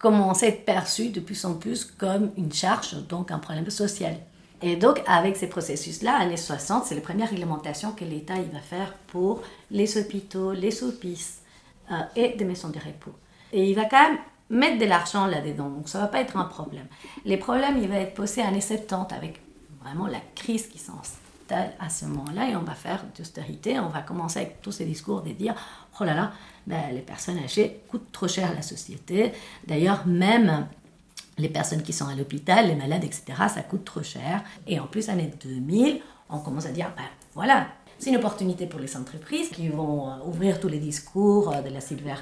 commencer 0.00 0.46
à 0.46 0.48
être 0.48 0.64
perçus 0.64 1.10
de 1.10 1.20
plus 1.20 1.44
en 1.44 1.54
plus 1.54 1.84
comme 1.84 2.32
une 2.36 2.52
charge, 2.52 2.96
donc 3.06 3.30
un 3.30 3.38
problème 3.38 3.70
social. 3.70 4.16
Et 4.60 4.74
donc, 4.74 5.00
avec 5.06 5.36
ces 5.36 5.46
processus-là, 5.46 6.16
années 6.16 6.36
60, 6.36 6.84
c'est 6.86 6.96
la 6.96 7.00
première 7.00 7.30
réglementation 7.30 7.92
que 7.92 8.04
l'État 8.04 8.34
va 8.34 8.60
faire 8.60 8.92
pour 9.06 9.40
les 9.70 9.96
hôpitaux, 9.96 10.52
les 10.52 10.82
hospices 10.82 11.42
euh, 11.92 11.94
et 12.16 12.36
des 12.36 12.44
maisons 12.44 12.70
de 12.70 12.78
repos. 12.80 13.14
Et 13.52 13.70
il 13.70 13.76
va 13.76 13.84
quand 13.84 14.02
même 14.02 14.18
mettre 14.52 14.78
de 14.78 14.84
l'argent 14.84 15.26
là-dedans, 15.26 15.70
donc 15.70 15.88
ça 15.88 15.98
ne 15.98 16.04
va 16.04 16.08
pas 16.08 16.20
être 16.20 16.36
un 16.36 16.44
problème. 16.44 16.86
Les 17.24 17.38
problèmes, 17.38 17.78
il 17.78 17.88
va 17.88 17.96
être 17.96 18.14
posé 18.14 18.42
années 18.42 18.60
70 18.60 19.14
avec 19.14 19.40
vraiment 19.82 20.06
la 20.06 20.20
crise 20.34 20.68
qui 20.68 20.78
s'installe 20.78 21.72
à 21.80 21.88
ce 21.88 22.04
moment-là 22.04 22.50
et 22.50 22.56
on 22.56 22.62
va 22.62 22.74
faire 22.74 23.04
d'austérité, 23.16 23.78
on 23.80 23.88
va 23.88 24.02
commencer 24.02 24.40
avec 24.40 24.62
tous 24.62 24.72
ces 24.72 24.84
discours 24.84 25.22
de 25.22 25.30
dire 25.32 25.54
oh 26.00 26.04
là 26.04 26.14
là, 26.14 26.32
ben, 26.66 26.80
les 26.92 27.00
personnes 27.00 27.38
âgées 27.38 27.80
coûtent 27.88 28.12
trop 28.12 28.28
cher 28.28 28.50
à 28.50 28.54
la 28.54 28.62
société. 28.62 29.32
D'ailleurs, 29.66 30.06
même 30.06 30.66
les 31.38 31.48
personnes 31.48 31.82
qui 31.82 31.92
sont 31.92 32.06
à 32.06 32.14
l'hôpital, 32.14 32.68
les 32.68 32.74
malades, 32.74 33.04
etc., 33.04 33.24
ça 33.52 33.62
coûte 33.62 33.84
trop 33.84 34.02
cher. 34.02 34.44
Et 34.66 34.78
en 34.78 34.86
plus, 34.86 35.08
année 35.08 35.32
2000, 35.42 36.00
on 36.28 36.38
commence 36.38 36.66
à 36.66 36.72
dire, 36.72 36.92
ben 36.96 37.04
voilà, 37.34 37.66
c'est 37.98 38.10
une 38.10 38.16
opportunité 38.16 38.66
pour 38.66 38.80
les 38.80 38.96
entreprises 38.96 39.48
qui 39.50 39.68
vont 39.68 40.10
euh, 40.10 40.14
ouvrir 40.26 40.60
tous 40.60 40.68
les 40.68 40.78
discours 40.78 41.52
euh, 41.52 41.62
de 41.62 41.68
la 41.68 41.80
silver 41.80 42.16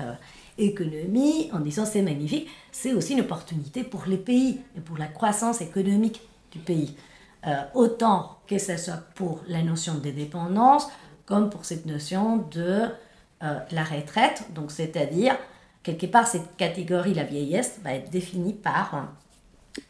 euh, 0.61 0.65
economy 0.65 1.51
en 1.53 1.61
disant 1.61 1.85
c'est 1.85 2.03
magnifique. 2.03 2.49
C'est 2.73 2.93
aussi 2.95 3.15
une 3.15 3.21
opportunité 3.21 3.85
pour 3.85 4.05
les 4.07 4.17
pays 4.17 4.61
et 4.77 4.81
pour 4.81 4.99
la 4.99 5.07
croissance 5.07 5.61
économique 5.61 6.21
du 6.53 6.59
pays. 6.59 6.97
autant 7.75 8.39
que 8.47 8.59
ce 8.59 8.77
soit 8.77 9.03
pour 9.15 9.41
la 9.49 9.63
notion 9.63 9.95
de 9.95 10.11
dépendance 10.11 10.89
comme 11.25 11.49
pour 11.49 11.65
cette 11.65 11.87
notion 11.87 12.39
de 12.51 12.89
la 13.41 13.85
retraite. 13.85 14.45
Donc, 14.53 14.71
c'est-à-dire, 14.71 15.39
quelque 15.83 16.07
part, 16.07 16.27
cette 16.27 16.57
catégorie, 16.57 17.15
la 17.15 17.25
vieillesse, 17.25 17.81
va 17.83 17.95
être 17.95 18.11
définie 18.11 18.53
par 18.53 19.15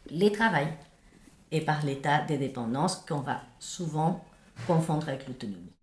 les 0.09 0.31
travails 0.31 0.71
et 1.51 1.61
par 1.61 1.83
l'état 1.85 2.21
de 2.21 2.35
dépendance 2.35 2.95
qu'on 3.07 3.19
va 3.19 3.41
souvent 3.59 4.23
confondre 4.67 5.09
avec 5.09 5.27
l'autonomie. 5.27 5.73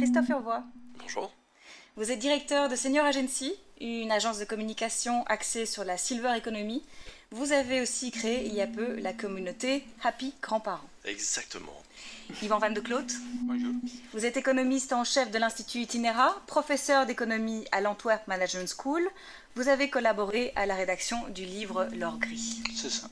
Christophe 0.00 0.30
Urvois. 0.30 0.62
Bonjour. 0.98 1.30
Vous 1.96 2.10
êtes 2.10 2.18
directeur 2.18 2.70
de 2.70 2.74
Senior 2.74 3.04
Agency, 3.04 3.52
une 3.82 4.10
agence 4.10 4.38
de 4.38 4.46
communication 4.46 5.24
axée 5.24 5.66
sur 5.66 5.84
la 5.84 5.98
silver 5.98 6.34
economy. 6.38 6.82
Vous 7.32 7.52
avez 7.52 7.82
aussi 7.82 8.10
créé 8.10 8.46
il 8.46 8.54
y 8.54 8.62
a 8.62 8.66
peu 8.66 8.98
la 9.00 9.12
communauté 9.12 9.84
Happy 10.02 10.32
Grands-parents. 10.40 10.88
Exactement. 11.04 11.76
Yvan 12.42 12.58
Van 12.60 12.70
de 12.70 12.80
Cloot. 12.80 13.12
Bonjour. 13.42 13.74
Vous 14.14 14.24
êtes 14.24 14.38
économiste 14.38 14.94
en 14.94 15.04
chef 15.04 15.30
de 15.30 15.36
l'Institut 15.36 15.80
Itinera, 15.80 16.34
professeur 16.46 17.04
d'économie 17.04 17.66
à 17.70 17.82
l'Antwerp 17.82 18.26
Management 18.26 18.74
School. 18.74 19.06
Vous 19.54 19.68
avez 19.68 19.90
collaboré 19.90 20.54
à 20.56 20.64
la 20.64 20.76
rédaction 20.76 21.18
du 21.28 21.44
livre 21.44 21.88
L'or 21.94 22.16
gris. 22.16 22.62
C'est 22.74 22.88
ça. 22.88 23.06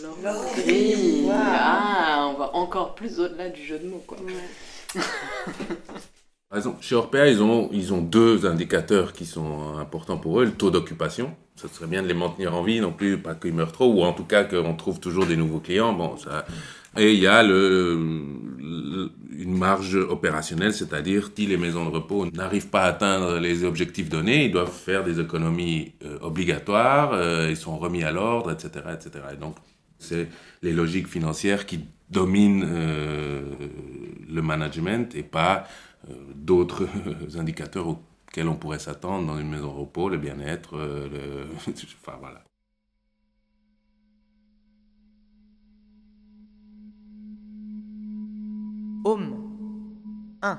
L'or 0.00 0.42
gris. 0.54 1.28
Ah, 1.30 2.30
on 2.30 2.38
va 2.38 2.54
encore 2.54 2.94
plus 2.94 3.20
au-delà 3.20 3.50
du 3.50 3.62
jeu 3.62 3.78
de 3.78 3.88
mots, 3.88 4.02
quoi. 4.06 4.16
Par 6.52 6.60
chez 6.82 6.94
Orpea, 6.94 7.28
ils 7.28 7.42
ont, 7.42 7.70
ils 7.72 7.94
ont 7.94 8.02
deux 8.02 8.44
indicateurs 8.44 9.14
qui 9.14 9.24
sont 9.24 9.78
importants 9.78 10.18
pour 10.18 10.40
eux. 10.40 10.44
Le 10.44 10.52
taux 10.52 10.70
d'occupation, 10.70 11.34
ça 11.56 11.66
serait 11.66 11.86
bien 11.86 12.02
de 12.02 12.08
les 12.08 12.14
maintenir 12.14 12.54
en 12.54 12.62
vie, 12.62 12.78
non 12.80 12.92
plus 12.92 13.16
pas 13.16 13.34
qu'ils 13.34 13.54
meurent 13.54 13.72
trop, 13.72 13.90
ou 13.90 14.02
en 14.02 14.12
tout 14.12 14.24
cas 14.24 14.44
qu'on 14.44 14.74
trouve 14.74 15.00
toujours 15.00 15.24
des 15.24 15.36
nouveaux 15.36 15.60
clients. 15.60 15.94
Bon, 15.94 16.18
ça... 16.18 16.44
Et 16.98 17.14
il 17.14 17.20
y 17.20 17.26
a 17.26 17.42
le, 17.42 17.94
une 19.38 19.56
marge 19.56 19.94
opérationnelle, 19.94 20.74
c'est-à-dire 20.74 21.30
si 21.34 21.46
les 21.46 21.56
maisons 21.56 21.86
de 21.86 21.90
repos 21.90 22.26
n'arrivent 22.30 22.68
pas 22.68 22.82
à 22.82 22.88
atteindre 22.88 23.38
les 23.38 23.64
objectifs 23.64 24.10
donnés, 24.10 24.44
ils 24.44 24.52
doivent 24.52 24.70
faire 24.70 25.02
des 25.02 25.18
économies 25.18 25.94
euh, 26.04 26.18
obligatoires, 26.20 27.12
euh, 27.14 27.48
ils 27.48 27.56
sont 27.56 27.78
remis 27.78 28.04
à 28.04 28.10
l'ordre, 28.10 28.52
etc., 28.52 28.84
etc. 28.92 29.24
Et 29.32 29.36
donc, 29.36 29.56
c'est 29.98 30.28
les 30.60 30.72
logiques 30.72 31.08
financières 31.08 31.64
qui 31.64 31.80
dominent 32.12 32.64
euh, 32.64 33.42
le 34.28 34.42
management 34.42 35.14
et 35.14 35.22
pas 35.22 35.66
euh, 36.08 36.14
d'autres 36.34 36.86
indicateurs 37.36 37.88
auxquels 37.88 38.48
on 38.48 38.56
pourrait 38.56 38.78
s'attendre 38.78 39.26
dans 39.26 39.38
une 39.38 39.48
maison 39.48 39.72
de 39.72 39.78
repos, 39.78 40.08
le 40.08 40.18
bien-être, 40.18 40.76
euh, 40.76 41.08
le... 41.08 41.72
enfin 42.02 42.18
voilà. 42.20 42.44
Home 49.04 49.34
1. 50.42 50.58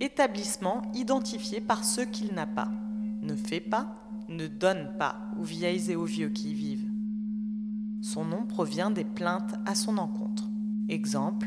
Établissement 0.00 0.82
identifié 0.94 1.60
par 1.60 1.84
ceux 1.84 2.06
qu'il 2.06 2.32
n'a 2.32 2.46
pas. 2.46 2.68
Ne 3.20 3.34
fait 3.34 3.60
pas, 3.60 3.94
ne 4.28 4.46
donne 4.46 4.96
pas 4.96 5.16
aux 5.38 5.42
vieilles 5.42 5.90
et 5.90 5.96
aux 5.96 6.04
vieux 6.04 6.30
qui 6.30 6.52
y 6.52 6.54
vivent. 6.54 6.88
Son 8.00 8.24
nom 8.24 8.46
provient 8.46 8.90
des 8.90 9.04
plaintes 9.04 9.54
à 9.66 9.74
son 9.74 9.98
encontre. 9.98 10.47
Exemple. 10.90 11.46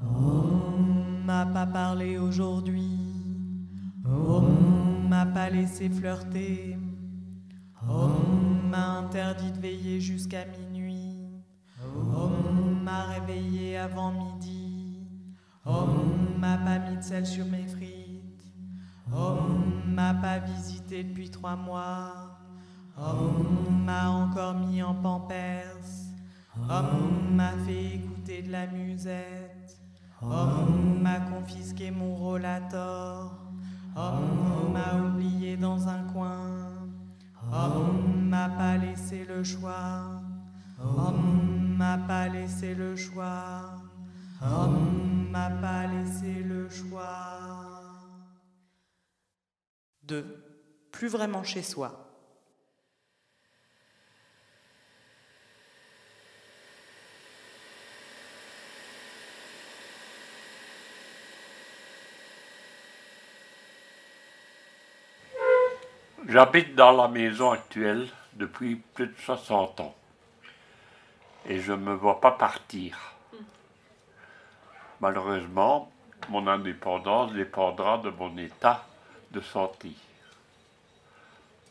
On 0.00 1.24
m'a 1.24 1.46
pas 1.46 1.66
parlé 1.66 2.18
aujourd'hui. 2.18 2.98
On 4.04 4.42
m'a 5.08 5.24
pas 5.24 5.48
laissé 5.48 5.88
flirter. 5.88 6.76
On 7.88 8.10
m'a 8.68 8.98
interdit 8.98 9.50
de 9.50 9.60
veiller 9.60 9.98
jusqu'à 9.98 10.44
minuit. 10.44 11.16
On 12.14 12.84
m'a 12.84 13.04
réveillé 13.04 13.78
avant 13.78 14.12
midi. 14.12 15.06
On 15.64 15.86
m'a 16.38 16.58
pas 16.58 16.78
mis 16.80 16.98
de 16.98 17.02
sel 17.02 17.24
sur 17.26 17.46
mes 17.46 17.66
frites. 17.66 18.02
On 19.14 19.90
m'a 19.90 20.14
pas 20.14 20.38
visité 20.38 20.81
depuis 21.00 21.30
trois 21.30 21.56
mois. 21.56 22.38
On 22.98 23.70
m'a 23.70 24.10
encore 24.10 24.54
mis 24.54 24.82
en 24.82 24.94
pampers. 24.94 25.86
On 26.68 27.32
m'a 27.32 27.52
fait 27.64 27.94
écouter 27.94 28.42
de 28.42 28.52
la 28.52 28.66
musette. 28.66 29.78
On 30.20 31.00
m'a 31.00 31.20
confisqué 31.20 31.90
mon 31.90 32.14
rollator. 32.14 33.32
On 33.96 34.70
m'a 34.70 34.94
oublié 35.02 35.56
dans 35.56 35.88
un 35.88 36.04
coin. 36.12 36.68
On 37.50 38.28
m'a 38.28 38.50
pas 38.50 38.76
laissé 38.76 39.24
le 39.24 39.42
choix. 39.42 40.20
On 40.78 41.12
m'a 41.12 41.96
pas 41.96 42.28
laissé 42.28 42.74
le 42.74 42.94
choix. 42.94 43.80
On 44.42 44.68
m'a 45.30 45.50
pas 45.50 45.86
laissé 45.86 46.42
le 46.42 46.68
choix. 46.68 47.80
2. 50.04 50.51
Vraiment 51.06 51.42
chez 51.42 51.62
soi. 51.62 51.90
J'habite 66.28 66.76
dans 66.76 66.92
la 66.92 67.08
maison 67.08 67.50
actuelle 67.50 68.08
depuis 68.34 68.76
plus 68.76 69.08
de 69.08 69.14
60 69.18 69.80
ans. 69.80 69.94
Et 71.46 71.58
je 71.58 71.72
ne 71.72 71.78
me 71.78 71.94
vois 71.94 72.20
pas 72.20 72.30
partir. 72.30 72.96
Malheureusement, 75.00 75.90
mon 76.28 76.46
indépendance 76.46 77.32
dépendra 77.32 77.98
de 77.98 78.10
mon 78.10 78.38
état 78.38 78.84
de 79.32 79.40
santé. 79.40 79.90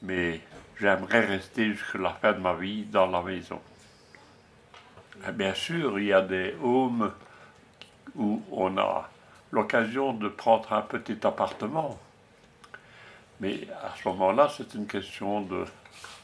Mais 0.01 0.41
j'aimerais 0.79 1.25
rester 1.25 1.73
jusqu'à 1.73 1.99
la 1.99 2.11
fin 2.11 2.33
de 2.33 2.39
ma 2.39 2.53
vie 2.53 2.85
dans 2.85 3.07
la 3.07 3.21
maison. 3.21 3.59
Et 5.27 5.31
bien 5.31 5.53
sûr, 5.53 5.99
il 5.99 6.05
y 6.05 6.13
a 6.13 6.21
des 6.21 6.55
homes 6.63 7.11
où 8.15 8.41
on 8.51 8.77
a 8.77 9.09
l'occasion 9.51 10.13
de 10.13 10.27
prendre 10.29 10.71
un 10.73 10.81
petit 10.81 11.17
appartement. 11.25 11.99
Mais 13.39 13.67
à 13.83 13.93
ce 14.01 14.07
moment-là, 14.09 14.51
c'est 14.55 14.73
une 14.73 14.87
question 14.87 15.41
de, 15.41 15.65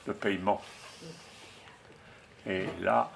de, 0.08 0.14
paiement. 0.14 0.62
Et 2.46 2.66
là, 2.82 3.12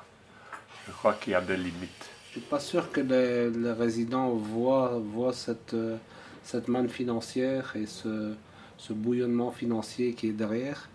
je 0.88 0.91
crois 0.91 1.13
qu'il 1.13 1.34
y 1.34 1.36
a 1.36 1.41
des 1.41 1.58
limites. 1.58 2.10
Je 2.32 2.38
ne 2.38 2.41
suis 2.41 2.50
pas 2.50 2.60
sûr 2.60 2.91
que 2.91 3.01
les, 3.01 3.50
les 3.50 3.72
résidents 3.72 4.30
voient, 4.30 5.00
voient 5.00 5.34
cette, 5.34 5.75
cette 6.44 6.68
manne 6.68 6.89
financière 6.89 7.75
et 7.75 7.86
ce, 7.86 8.34
ce 8.81 8.93
bouillonnement 8.93 9.51
financier 9.51 10.13
qui 10.13 10.27
est 10.29 10.33
derrière. 10.33 10.89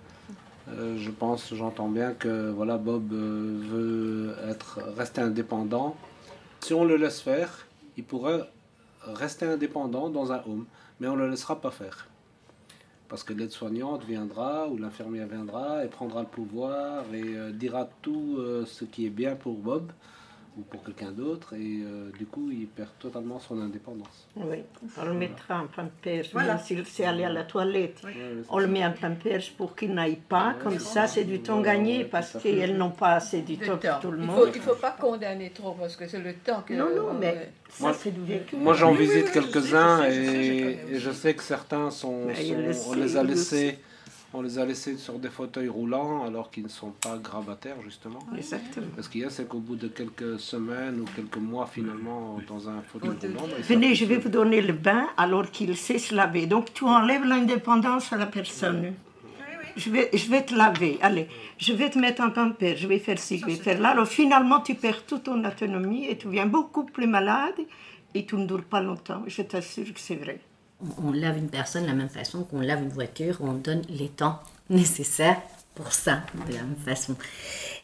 Euh, 0.68 0.96
je 0.98 1.10
pense, 1.12 1.54
j'entends 1.54 1.88
bien 1.88 2.12
que 2.12 2.50
voilà, 2.50 2.78
Bob 2.78 3.12
euh, 3.12 3.60
veut 3.70 4.36
être, 4.50 4.80
rester 4.96 5.20
indépendant. 5.20 5.96
Si 6.60 6.74
on 6.74 6.84
le 6.84 6.96
laisse 6.96 7.20
faire, 7.20 7.66
il 7.96 8.02
pourrait 8.02 8.50
rester 9.04 9.46
indépendant 9.46 10.10
dans 10.10 10.32
un 10.32 10.42
home, 10.46 10.66
mais 10.98 11.06
on 11.06 11.14
ne 11.14 11.22
le 11.22 11.30
laissera 11.30 11.60
pas 11.60 11.70
faire. 11.70 12.08
Parce 13.08 13.22
que 13.22 13.32
l'aide-soignante 13.32 14.04
viendra 14.04 14.68
ou 14.68 14.78
l'infirmière 14.78 15.28
viendra 15.28 15.84
et 15.84 15.88
prendra 15.88 16.22
le 16.22 16.26
pouvoir 16.26 17.04
et 17.14 17.22
euh, 17.22 17.52
dira 17.52 17.88
tout 18.02 18.40
ce 18.66 18.84
qui 18.84 19.06
est 19.06 19.10
bien 19.10 19.36
pour 19.36 19.54
Bob 19.54 19.92
ou 20.58 20.62
pour 20.62 20.82
quelqu'un 20.82 21.10
d'autre 21.10 21.52
et 21.54 21.82
euh, 21.84 22.10
du 22.18 22.24
coup 22.24 22.50
il 22.50 22.66
perd 22.66 22.88
totalement 22.98 23.38
son 23.38 23.60
indépendance. 23.60 24.26
Oui, 24.36 24.58
on 24.98 25.04
le 25.04 25.12
mettra 25.12 25.60
en 25.60 25.66
pampers, 25.66 26.24
Voilà. 26.32 26.54
même 26.54 26.62
s'il 26.64 26.86
s'est 26.86 27.04
allé 27.04 27.24
à 27.24 27.28
la 27.28 27.44
toilette. 27.44 28.00
on 28.48 28.58
le 28.58 28.66
met 28.66 28.84
en 28.84 28.92
pampers 28.92 29.42
pour 29.58 29.76
qu'il 29.76 29.92
n'aille 29.92 30.16
pas, 30.16 30.54
comme 30.62 30.78
ça 30.78 31.06
c'est 31.06 31.24
du 31.24 31.40
temps 31.40 31.60
gagné 31.60 32.04
parce 32.04 32.38
qu'elles 32.42 32.76
n'ont 32.76 32.90
pas 32.90 33.12
assez 33.16 33.42
du 33.42 33.58
temps 33.58 33.76
pour 33.76 34.00
tout 34.00 34.10
le 34.10 34.18
Il 34.20 34.26
monde. 34.26 34.36
faut, 34.36 34.46
il 34.54 34.60
faut 34.62 34.74
pas 34.76 34.92
condamner 34.98 35.50
trop 35.50 35.72
parce 35.72 35.94
que 35.96 36.06
c'est 36.08 36.20
le 36.20 36.32
temps 36.34 36.62
que. 36.66 36.72
Non, 36.74 36.88
non, 36.94 37.12
mais 37.20 37.26
Ouais. 37.80 37.92
ça 37.92 37.92
c'est 37.92 38.12
du 38.12 38.22
vécu. 38.24 38.56
Moi 38.56 38.72
j'en 38.74 38.92
visite 38.92 39.26
oui, 39.26 39.32
quelques-uns 39.32 40.04
et, 40.04 40.78
je 40.94 41.10
sais 41.10 41.34
que 41.34 41.42
certains 41.42 41.90
sont, 41.90 42.26
Mais 42.26 42.34
le 42.54 42.70
on 42.70 42.72
sait, 42.72 42.96
les 42.96 43.16
a 43.18 43.22
laissés 43.22 43.78
on 44.36 44.42
les 44.42 44.58
a 44.58 44.64
laissés 44.66 44.96
sur 44.96 45.18
des 45.18 45.30
fauteuils 45.30 45.68
roulants 45.68 46.24
alors 46.24 46.50
qu'ils 46.50 46.64
ne 46.64 46.68
sont 46.68 46.90
pas 46.90 47.16
grabataires 47.18 47.80
justement. 47.82 48.18
Exactement. 48.36 48.86
Parce 48.94 49.08
qu'il 49.08 49.22
y 49.22 49.24
a, 49.24 49.30
c'est 49.30 49.48
qu'au 49.48 49.58
bout 49.58 49.76
de 49.76 49.88
quelques 49.88 50.38
semaines 50.38 51.00
ou 51.00 51.04
quelques 51.16 51.38
mois 51.38 51.66
finalement 51.66 52.38
dans 52.46 52.68
un 52.68 52.82
fauteuil 52.82 53.10
roulant. 53.10 53.46
bah, 53.48 53.56
Venez, 53.62 53.94
je 53.94 54.04
vais 54.04 54.16
vous 54.18 54.28
donner 54.28 54.60
le 54.60 54.74
bain 54.74 55.06
alors 55.16 55.50
qu'il 55.50 55.76
sait 55.76 55.98
se 55.98 56.14
laver. 56.14 56.46
Donc 56.46 56.72
tu 56.74 56.84
enlèves 56.84 57.24
l'indépendance 57.24 58.12
à 58.12 58.16
la 58.16 58.26
personne. 58.26 58.94
Je 59.76 59.90
vais, 59.90 60.08
je 60.14 60.30
vais 60.30 60.42
te 60.42 60.54
laver. 60.54 60.98
Allez, 61.02 61.28
je 61.58 61.72
vais 61.74 61.90
te 61.90 61.98
mettre 61.98 62.22
un 62.22 62.30
pamper. 62.30 62.76
Je 62.76 62.86
vais 62.86 62.98
faire 62.98 63.18
ci, 63.18 63.38
je 63.38 63.46
vais 63.46 63.56
faire 63.56 63.78
là. 63.80 63.90
Alors 63.90 64.06
finalement, 64.08 64.60
tu 64.60 64.74
perds 64.74 65.04
toute 65.04 65.24
ton 65.24 65.44
autonomie 65.44 66.06
et 66.06 66.16
tu 66.16 66.28
viens 66.30 66.46
beaucoup 66.46 66.84
plus 66.84 67.06
malade 67.06 67.54
et 68.14 68.24
tu 68.24 68.36
ne 68.36 68.46
dures 68.46 68.64
pas 68.64 68.80
longtemps. 68.80 69.22
Je 69.26 69.42
t'assure 69.42 69.92
que 69.92 70.00
c'est 70.00 70.14
vrai. 70.16 70.40
On, 71.02 71.12
lave 71.12 71.38
une 71.38 71.48
personne 71.48 71.82
de 71.82 71.88
la 71.88 71.94
même 71.94 72.08
façon 72.08 72.44
qu'on 72.44 72.60
lave 72.60 72.82
une 72.82 72.90
voiture, 72.90 73.38
on 73.40 73.52
donne 73.52 73.82
les 73.88 74.08
temps 74.08 74.40
nécessaires 74.68 75.40
pour 75.74 75.92
ça, 75.92 76.22
de 76.48 76.52
la 76.52 76.62
même 76.62 76.76
façon. 76.84 77.16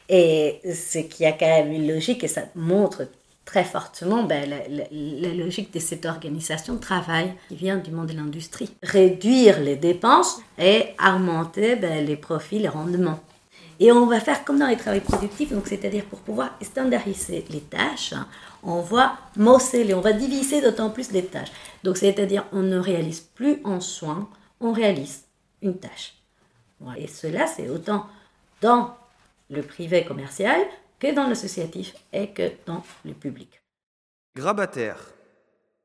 Et 0.08 0.60
ce 0.64 0.98
qui 0.98 1.24
a 1.24 1.32
quand 1.32 1.46
même 1.46 1.72
une 1.72 1.86
logique, 1.86 2.22
et 2.24 2.28
ça 2.28 2.42
montre 2.54 3.06
très 3.44 3.64
fortement 3.64 4.22
ben, 4.22 4.48
la 4.48 5.34
logique 5.34 5.72
de 5.72 5.78
cette 5.78 6.06
organisation 6.06 6.74
de 6.74 6.80
travail 6.80 7.34
qui 7.48 7.56
vient 7.56 7.76
du 7.76 7.90
monde 7.90 8.06
de 8.06 8.16
l'industrie. 8.16 8.70
Réduire 8.82 9.60
les 9.60 9.76
dépenses 9.76 10.40
et 10.58 10.86
augmenter 11.02 11.76
ben, 11.76 12.04
les 12.04 12.16
profits, 12.16 12.60
les 12.60 12.68
rendements. 12.68 13.20
Et 13.82 13.90
on 13.90 14.06
va 14.06 14.20
faire 14.20 14.44
comme 14.44 14.60
dans 14.60 14.68
les 14.68 14.76
travaux 14.76 15.00
productifs, 15.00 15.50
donc 15.50 15.66
c'est-à-dire 15.66 16.04
pour 16.04 16.20
pouvoir 16.20 16.56
standardiser 16.62 17.44
les 17.50 17.62
tâches, 17.62 18.14
on 18.62 18.80
va 18.80 19.18
morceler, 19.36 19.92
on 19.92 20.00
va 20.00 20.12
diviser 20.12 20.60
d'autant 20.60 20.88
plus 20.88 21.10
les 21.10 21.26
tâches. 21.26 21.50
Donc 21.82 21.96
c'est-à-dire 21.96 22.46
on 22.52 22.62
ne 22.62 22.78
réalise 22.78 23.18
plus 23.18 23.58
en 23.64 23.80
soin, 23.80 24.30
on 24.60 24.70
réalise 24.70 25.24
une 25.62 25.76
tâche. 25.80 26.14
Et 26.96 27.08
cela, 27.08 27.48
c'est 27.48 27.68
autant 27.68 28.06
dans 28.60 28.96
le 29.50 29.62
privé 29.62 30.04
commercial 30.04 30.60
que 31.00 31.12
dans 31.12 31.26
l'associatif 31.26 31.94
et 32.12 32.28
que 32.28 32.52
dans 32.66 32.84
le 33.04 33.14
public. 33.14 33.62
Grabataire, 34.36 35.12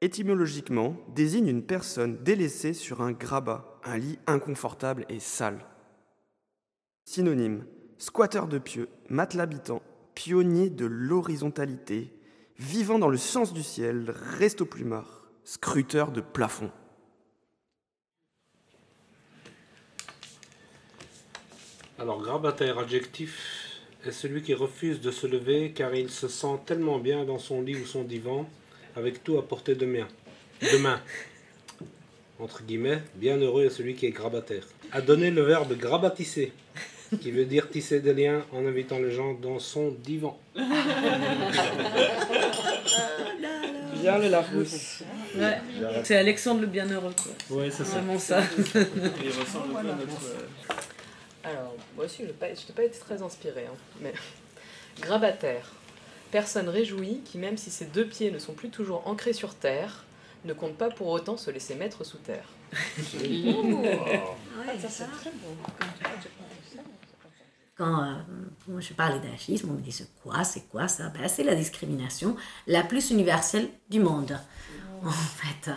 étymologiquement, 0.02 0.96
désigne 1.16 1.48
une 1.48 1.64
personne 1.64 2.22
délaissée 2.24 2.76
sur 2.76 3.02
un 3.02 3.14
grabat, 3.14 3.66
un 3.84 3.98
lit 3.98 4.20
inconfortable 4.28 5.08
et 5.10 5.20
sale. 5.20 5.66
Synonyme, 7.06 7.66
squatteur 7.98 8.48
de 8.48 8.58
pieux, 8.58 8.90
matelas 9.10 9.44
habitant, 9.44 9.82
pionnier 10.16 10.70
de 10.70 10.86
l'horizontalité, 10.86 12.12
vivant 12.58 13.00
dans 13.00 13.10
le 13.10 13.18
sens 13.18 13.54
du 13.54 13.64
ciel, 13.64 14.14
resto 14.40 14.66
plumard, 14.66 15.30
scruteur 15.44 16.12
de 16.12 16.22
plafond. 16.22 16.72
Alors, 22.00 22.22
grabataire 22.22 22.78
adjectif 22.78 23.80
est 24.06 24.12
celui 24.12 24.44
qui 24.44 24.54
refuse 24.54 25.02
de 25.02 25.10
se 25.10 25.26
lever 25.26 25.72
car 25.72 25.96
il 25.96 26.12
se 26.12 26.28
sent 26.28 26.60
tellement 26.66 27.00
bien 27.00 27.26
dans 27.26 27.40
son 27.40 27.62
lit 27.62 27.76
ou 27.76 27.86
son 27.86 28.04
divan, 28.04 28.48
avec 28.96 29.24
tout 29.24 29.38
à 29.38 29.48
portée 29.48 29.76
de 29.76 29.86
main. 29.86 30.08
De 30.62 30.78
main. 30.78 31.02
Entre 32.40 32.62
guillemets, 32.64 33.02
bien 33.16 33.38
heureux 33.38 33.66
est 33.66 33.72
celui 33.72 33.96
qui 33.96 34.06
est 34.06 34.12
grabataire. 34.12 34.64
A 34.92 35.02
donné 35.02 35.32
le 35.32 35.42
verbe 35.42 35.76
grabatisser, 35.76 36.54
qui 37.22 37.32
veut 37.32 37.46
dire 37.46 37.70
tisser 37.70 38.00
des 38.00 38.14
liens 38.14 38.44
en 38.54 38.66
invitant 38.66 39.00
les 39.00 39.12
gens 39.12 39.34
dans 39.34 39.60
son 39.60 39.92
divan. 40.04 40.38
Bien 44.02 44.18
le 44.20 44.28
Larousse. 44.30 45.04
Ouais. 45.36 45.58
C'est 46.04 46.16
Alexandre 46.18 46.62
le 46.62 46.68
Bienheureux, 46.68 47.14
quoi. 47.22 47.58
Ouais, 47.58 47.70
c'est 47.72 47.84
ça. 47.86 47.98
Vraiment 48.00 48.20
ça. 48.20 48.42
Il 48.76 49.30
ressemble 49.40 49.78
à 49.78 49.84
notre. 49.84 50.26
euh, 50.26 50.74
Alors, 51.44 51.76
moi 51.96 52.06
aussi, 52.06 52.18
je 52.24 52.28
n'ai 52.28 52.34
pas, 52.34 52.48
pas 52.76 52.84
été 52.84 53.00
très 53.00 53.22
inspirée. 53.22 53.66
hein, 53.70 53.76
mais... 54.02 54.14
Grabataire. 55.02 55.72
Personne 56.32 56.68
réjouie 56.70 57.22
qui, 57.24 57.38
même 57.38 57.56
si 57.58 57.70
ses 57.72 57.86
deux 57.86 58.06
pieds 58.06 58.32
ne 58.32 58.40
sont 58.40 58.54
plus 58.54 58.70
toujours 58.70 59.08
ancrés 59.08 59.34
sur 59.34 59.54
terre, 59.56 60.04
ne 60.46 60.54
compte 60.54 60.76
pas 60.76 60.90
pour 60.90 61.08
autant 61.08 61.38
se 61.38 61.52
laisser 61.52 61.76
mettre 61.76 62.04
sous 62.06 62.18
terre. 62.18 62.50
Quand 67.78 68.04
euh, 68.04 68.14
moi, 68.68 68.80
je 68.82 68.94
parlais 68.94 69.20
d'agisme, 69.20 69.70
on 69.70 69.74
me 69.74 69.82
dit 69.82 69.92
c'est 69.92 70.10
quoi, 70.24 70.44
c'est 70.44 70.68
quoi 70.68 70.88
ça? 70.88 71.10
Ben, 71.10 71.28
C'est 71.28 71.44
la 71.44 71.54
discrimination 71.54 72.36
la 72.66 72.84
plus 72.84 73.12
universelle 73.12 73.70
du 73.90 74.00
monde, 74.00 74.40
en 75.04 75.12
fait. 75.12 75.72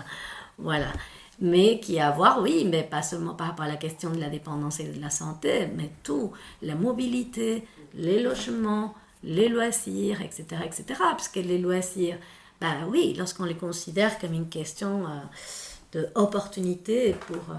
Voilà. 0.57 0.93
Mais 1.41 1.81
qui 1.81 1.99
a 1.99 2.09
à 2.09 2.11
voir, 2.11 2.41
oui, 2.43 2.67
mais 2.67 2.83
pas 2.83 3.03
seulement 3.03 3.35
par 3.35 3.49
rapport 3.49 3.65
à 3.67 3.69
la 3.69 3.77
question 3.77 4.11
de 4.11 4.19
la 4.21 4.29
dépendance 4.31 4.81
et 4.81 4.89
de 4.89 5.01
la 5.01 5.11
santé, 5.11 5.69
mais 5.75 5.91
tout, 6.03 6.33
la 6.63 6.75
mobilité, 6.75 7.67
les 7.95 8.23
logements, 8.23 8.95
les 9.23 9.49
loisirs, 9.49 10.21
etc., 10.23 10.45
etc. 10.65 10.85
Parce 10.99 11.29
que 11.29 11.41
les 11.41 11.59
loisirs, 11.59 12.19
ben 12.61 12.87
oui, 12.89 13.15
lorsqu'on 13.17 13.45
les 13.45 13.57
considère 13.57 14.19
comme 14.19 14.33
une 14.35 14.49
question 14.49 15.07
euh, 15.07 16.03
d'opportunité 16.15 17.15
pour... 17.27 17.51
euh, 17.51 17.59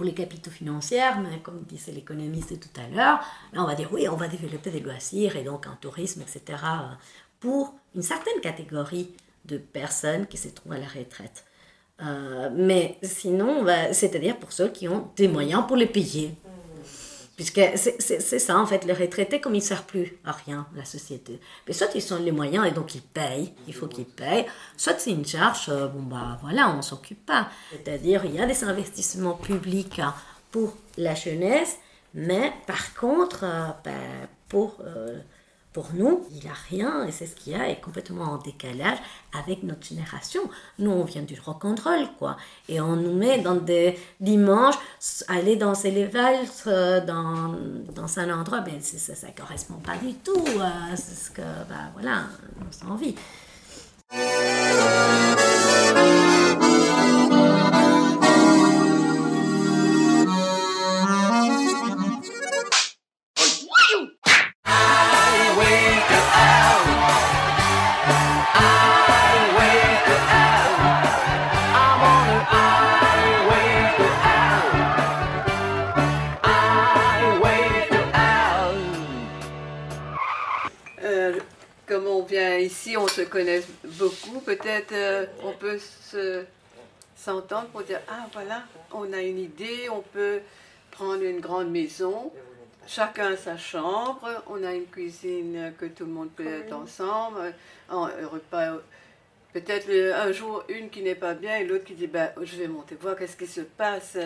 pour 0.00 0.06
les 0.06 0.14
capitaux 0.14 0.50
financiers, 0.50 1.10
mais 1.22 1.40
comme 1.40 1.60
disait 1.68 1.92
l'économiste 1.92 2.58
tout 2.58 2.80
à 2.80 2.88
l'heure, 2.88 3.20
là 3.52 3.62
on 3.62 3.66
va 3.66 3.74
dire 3.74 3.90
oui, 3.92 4.08
on 4.08 4.16
va 4.16 4.28
développer 4.28 4.70
des 4.70 4.80
loisirs 4.80 5.36
et 5.36 5.42
donc 5.42 5.66
un 5.66 5.76
tourisme, 5.78 6.22
etc. 6.22 6.58
pour 7.38 7.74
une 7.94 8.00
certaine 8.00 8.40
catégorie 8.40 9.10
de 9.44 9.58
personnes 9.58 10.26
qui 10.26 10.38
se 10.38 10.48
trouvent 10.48 10.72
à 10.72 10.78
la 10.78 10.86
retraite. 10.86 11.44
Euh, 12.00 12.48
mais 12.54 12.96
sinon, 13.02 13.62
bah, 13.62 13.92
c'est-à-dire 13.92 14.38
pour 14.38 14.52
ceux 14.52 14.70
qui 14.70 14.88
ont 14.88 15.10
des 15.16 15.28
moyens 15.28 15.66
pour 15.66 15.76
les 15.76 15.84
payer. 15.84 16.34
Puisque 17.40 17.62
c'est 17.78 18.38
ça, 18.38 18.58
en 18.58 18.66
fait, 18.66 18.84
les 18.84 18.92
retraités, 18.92 19.40
comme 19.40 19.54
ils 19.54 19.60
ne 19.60 19.64
servent 19.64 19.86
plus 19.86 20.12
à 20.26 20.32
rien, 20.32 20.66
la 20.76 20.84
société. 20.84 21.40
Mais 21.66 21.72
soit 21.72 21.88
ils 21.94 22.12
ont 22.12 22.18
les 22.18 22.32
moyens 22.32 22.66
et 22.66 22.70
donc 22.70 22.94
ils 22.94 23.00
payent, 23.00 23.54
il 23.66 23.72
faut 23.72 23.86
qu'ils 23.86 24.04
payent, 24.04 24.44
soit 24.76 24.98
c'est 24.98 25.12
une 25.12 25.24
charge, 25.24 25.70
euh, 25.70 25.88
bon 25.88 26.02
bah 26.02 26.38
voilà, 26.42 26.68
on 26.68 26.76
ne 26.76 26.82
s'occupe 26.82 27.24
pas. 27.24 27.48
C'est-à-dire, 27.70 28.26
il 28.26 28.34
y 28.34 28.40
a 28.40 28.44
des 28.44 28.62
investissements 28.62 29.32
publics 29.32 30.00
hein, 30.00 30.14
pour 30.50 30.76
la 30.98 31.14
jeunesse, 31.14 31.78
mais 32.12 32.52
par 32.66 32.94
contre, 32.94 33.44
euh, 33.44 33.68
ben, 33.86 34.28
pour, 34.50 34.76
euh, 34.84 35.18
pour 35.72 35.90
nous, 35.94 36.26
il 36.32 36.40
n'y 36.40 36.48
a 36.48 36.54
rien, 36.68 37.06
et 37.06 37.12
c'est 37.12 37.26
ce 37.26 37.36
qu'il 37.36 37.52
y 37.52 37.56
a, 37.56 37.68
est 37.68 37.80
complètement 37.80 38.24
en 38.24 38.38
décalage 38.38 38.98
avec 39.38 39.62
notre 39.62 39.86
génération. 39.86 40.42
Nous, 40.80 40.90
on 40.90 41.04
vient 41.04 41.22
du 41.22 41.38
rock'n'roll, 41.38 42.08
quoi. 42.18 42.36
Et 42.68 42.80
on 42.80 42.96
nous 42.96 43.14
met 43.14 43.38
dans 43.38 43.54
des 43.54 43.96
dimanches, 44.18 44.74
aller 45.28 45.54
danser 45.54 45.92
les 45.92 46.06
valses 46.06 46.64
euh, 46.66 47.04
dans, 47.04 47.54
dans 47.94 48.18
un 48.18 48.40
endroit, 48.40 48.60
ben, 48.60 48.80
ça 48.80 49.26
ne 49.26 49.32
correspond 49.32 49.74
pas 49.74 49.96
du 49.96 50.14
tout 50.14 50.44
à 50.60 50.96
ce 50.96 51.30
que, 51.30 51.42
ben, 51.42 51.90
voilà, 51.94 52.24
on 52.60 52.88
a 52.88 52.92
envie. 52.92 53.14
Pour 87.72 87.82
dire 87.82 88.00
Ah, 88.08 88.26
voilà, 88.32 88.64
on 88.92 89.12
a 89.12 89.20
une 89.20 89.38
idée, 89.38 89.88
on 89.90 90.02
peut 90.02 90.40
prendre 90.90 91.22
une 91.22 91.40
grande 91.40 91.70
maison, 91.70 92.32
chacun 92.86 93.36
sa 93.36 93.56
chambre, 93.56 94.28
on 94.48 94.62
a 94.64 94.72
une 94.72 94.86
cuisine 94.86 95.72
que 95.78 95.86
tout 95.86 96.04
le 96.04 96.12
monde 96.12 96.30
peut 96.30 96.46
être 96.46 96.72
ensemble, 96.72 97.54
un 97.88 97.98
un 97.98 98.26
repas. 98.26 98.78
Peut-être 99.52 99.88
euh, 99.88 100.14
un 100.14 100.30
jour 100.30 100.62
une 100.68 100.90
qui 100.90 101.02
n'est 101.02 101.16
pas 101.16 101.34
bien 101.34 101.56
et 101.56 101.64
l'autre 101.64 101.84
qui 101.84 101.94
dit 101.94 102.06
ben, 102.06 102.30
Je 102.40 102.56
vais 102.56 102.68
monter 102.68 102.94
voir 102.94 103.16
qu'est-ce 103.16 103.36
qui 103.36 103.48
se 103.48 103.62
passe. 103.62 104.16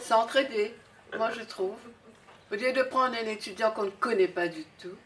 S'entraider, 0.00 0.74
moi 1.18 1.30
je 1.30 1.42
trouve. 1.42 1.76
Au 2.50 2.54
lieu 2.54 2.72
de 2.72 2.82
prendre 2.82 3.14
un 3.14 3.28
étudiant 3.28 3.70
qu'on 3.70 3.84
ne 3.84 3.90
connaît 3.90 4.28
pas 4.28 4.48
du 4.48 4.64
tout, 4.80 4.96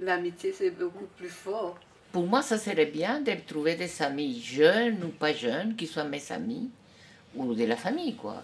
l'amitié 0.00 0.52
c'est 0.52 0.70
beaucoup 0.70 1.06
plus 1.16 1.28
fort. 1.28 1.78
Pour 2.12 2.26
moi, 2.26 2.40
ça 2.40 2.56
serait 2.56 2.86
bien 2.86 3.20
de 3.20 3.32
trouver 3.46 3.74
des 3.74 4.02
amis 4.02 4.40
jeunes 4.40 5.04
ou 5.04 5.08
pas 5.08 5.34
jeunes, 5.34 5.76
qui 5.76 5.86
soient 5.86 6.04
mes 6.04 6.32
amis, 6.32 6.70
ou 7.38 7.54
de 7.54 7.64
la 7.64 7.76
famille, 7.76 8.14
quoi. 8.16 8.42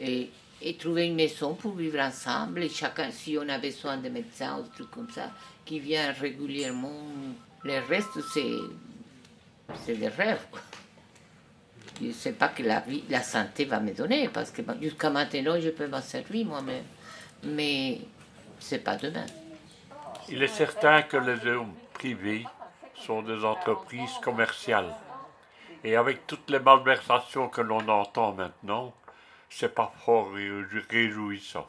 Et, 0.00 0.30
trouver 0.78 1.06
une 1.06 1.14
maison 1.14 1.54
pour 1.54 1.74
vivre 1.74 2.00
ensemble, 2.00 2.62
et 2.62 2.70
chacun, 2.70 3.10
si 3.10 3.36
on 3.38 3.46
a 3.50 3.58
besoin 3.58 3.98
de 3.98 4.08
médecins 4.08 4.58
ou 4.58 4.62
des 4.62 4.70
trucs 4.70 4.90
comme 4.90 5.10
ça, 5.10 5.30
qui 5.64 5.78
viennent 5.78 6.14
régulièrement. 6.18 7.02
Le 7.64 7.80
reste, 7.86 8.20
c'est, 8.32 9.94
des 9.94 10.08
rêves. 10.08 10.46
Je 12.00 12.06
ne 12.06 12.12
sais 12.12 12.32
pas 12.32 12.48
que 12.48 12.62
la, 12.62 12.80
vie, 12.80 13.04
la 13.10 13.22
santé 13.22 13.66
va 13.66 13.78
me 13.80 13.92
donner, 13.92 14.28
parce 14.28 14.50
que 14.50 14.62
jusqu'à 14.80 15.10
maintenant, 15.10 15.60
je 15.60 15.70
peux 15.70 15.86
m'en 15.86 16.00
servir 16.00 16.46
moi-même. 16.46 16.84
Mais 17.44 18.00
c'est 18.58 18.82
pas 18.82 18.96
demain. 18.96 19.26
Il 20.30 20.42
est 20.42 20.48
certain 20.48 21.02
que 21.02 21.18
les 21.18 21.46
hommes 21.46 21.74
privés 21.92 22.46
sont 22.94 23.22
des 23.22 23.44
entreprises 23.44 24.14
commerciales. 24.22 24.94
Et 25.84 25.96
avec 25.96 26.26
toutes 26.26 26.48
les 26.50 26.58
malversations 26.60 27.48
que 27.48 27.60
l'on 27.60 27.86
entend 27.88 28.32
maintenant, 28.32 28.94
c'est 29.50 29.74
pas 29.74 29.92
fort 30.04 30.30
réjouissant. 30.90 31.66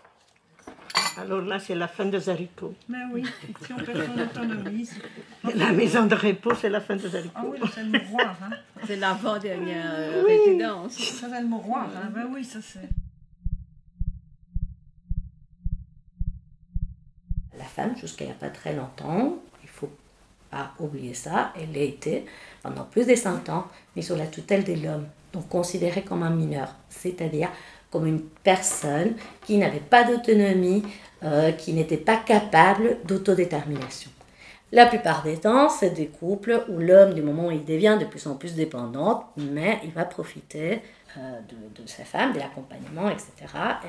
Alors 1.18 1.42
là, 1.42 1.60
c'est 1.60 1.76
la 1.76 1.88
fin 1.88 2.06
des 2.06 2.30
haricots. 2.30 2.74
Mais 2.90 2.98
oui, 3.14 3.26
si 3.62 3.74
on 3.74 3.78
perd 3.78 4.06
son 4.06 4.20
autonomie. 4.20 4.90
La 5.56 5.72
maison 5.72 6.06
de 6.06 6.16
repos, 6.16 6.56
c'est 6.56 6.70
la 6.70 6.82
fin 6.82 6.96
des 6.96 7.14
haricots. 7.16 7.34
Ah 7.36 7.46
oui, 7.46 7.70
c'est 7.74 7.84
le 7.84 8.00
mouroir. 8.00 8.38
Hein. 8.42 8.50
C'est 8.86 8.96
l'avant-dernière 8.96 10.24
Oui. 10.26 10.38
résidence. 10.46 10.94
Ça, 10.98 11.28
c'est 11.30 11.42
le 11.42 11.48
mouroir. 11.48 11.90
Hein. 11.96 12.10
Ben 12.14 12.28
oui, 12.34 12.44
ça 12.44 12.60
c'est. 12.62 12.90
La 17.58 17.64
femme, 17.66 17.96
jusqu'à 17.98 18.26
il 18.26 18.28
n'y 18.30 18.34
a 18.34 18.38
pas 18.38 18.50
très 18.50 18.74
longtemps, 18.76 19.38
pas 20.52 20.72
oublier 20.80 21.14
ça, 21.14 21.54
elle 21.60 21.78
a 21.78 21.84
été 21.84 22.26
pendant 22.64 22.84
plus 22.84 23.06
de 23.06 23.16
100 23.16 23.50
ans 23.50 23.66
mise 23.96 24.08
sous 24.08 24.16
la 24.16 24.28
tutelle 24.28 24.64
de 24.64 24.74
l'homme, 24.74 25.08
donc 25.34 25.50
considérée 25.50 26.04
comme 26.04 26.24
un 26.24 26.30
mineur, 26.30 26.76
c'est-à-dire 26.90 27.50
comme 27.92 28.08
une 28.08 28.22
personne 28.22 29.16
qui 29.46 29.58
n'avait 29.58 29.80
pas 29.80 30.04
d'autonomie, 30.04 30.84
euh, 31.24 31.52
qui 31.52 31.74
n'était 31.74 31.98
pas 31.98 32.18
capable 32.18 32.98
d'autodétermination. 33.06 34.12
La 34.72 34.86
plupart 34.88 35.24
des 35.24 35.38
temps, 35.38 35.70
c'est 35.70 35.92
des 35.92 36.08
couples 36.08 36.66
où 36.68 36.80
l'homme, 36.80 37.14
du 37.14 37.22
moment 37.22 37.48
où 37.48 37.52
il 37.52 37.64
devient 37.64 37.98
de 38.00 38.06
plus 38.06 38.28
en 38.28 38.36
plus 38.36 38.56
dépendant, 38.56 39.30
mais 39.38 39.80
il 39.84 39.92
va 39.92 40.04
profiter 40.04 40.82
euh, 41.18 41.40
de, 41.48 41.82
de 41.82 41.88
sa 41.88 42.04
femme, 42.04 42.34
de 42.34 42.40
l'accompagnement, 42.40 43.10
etc. 43.10 43.32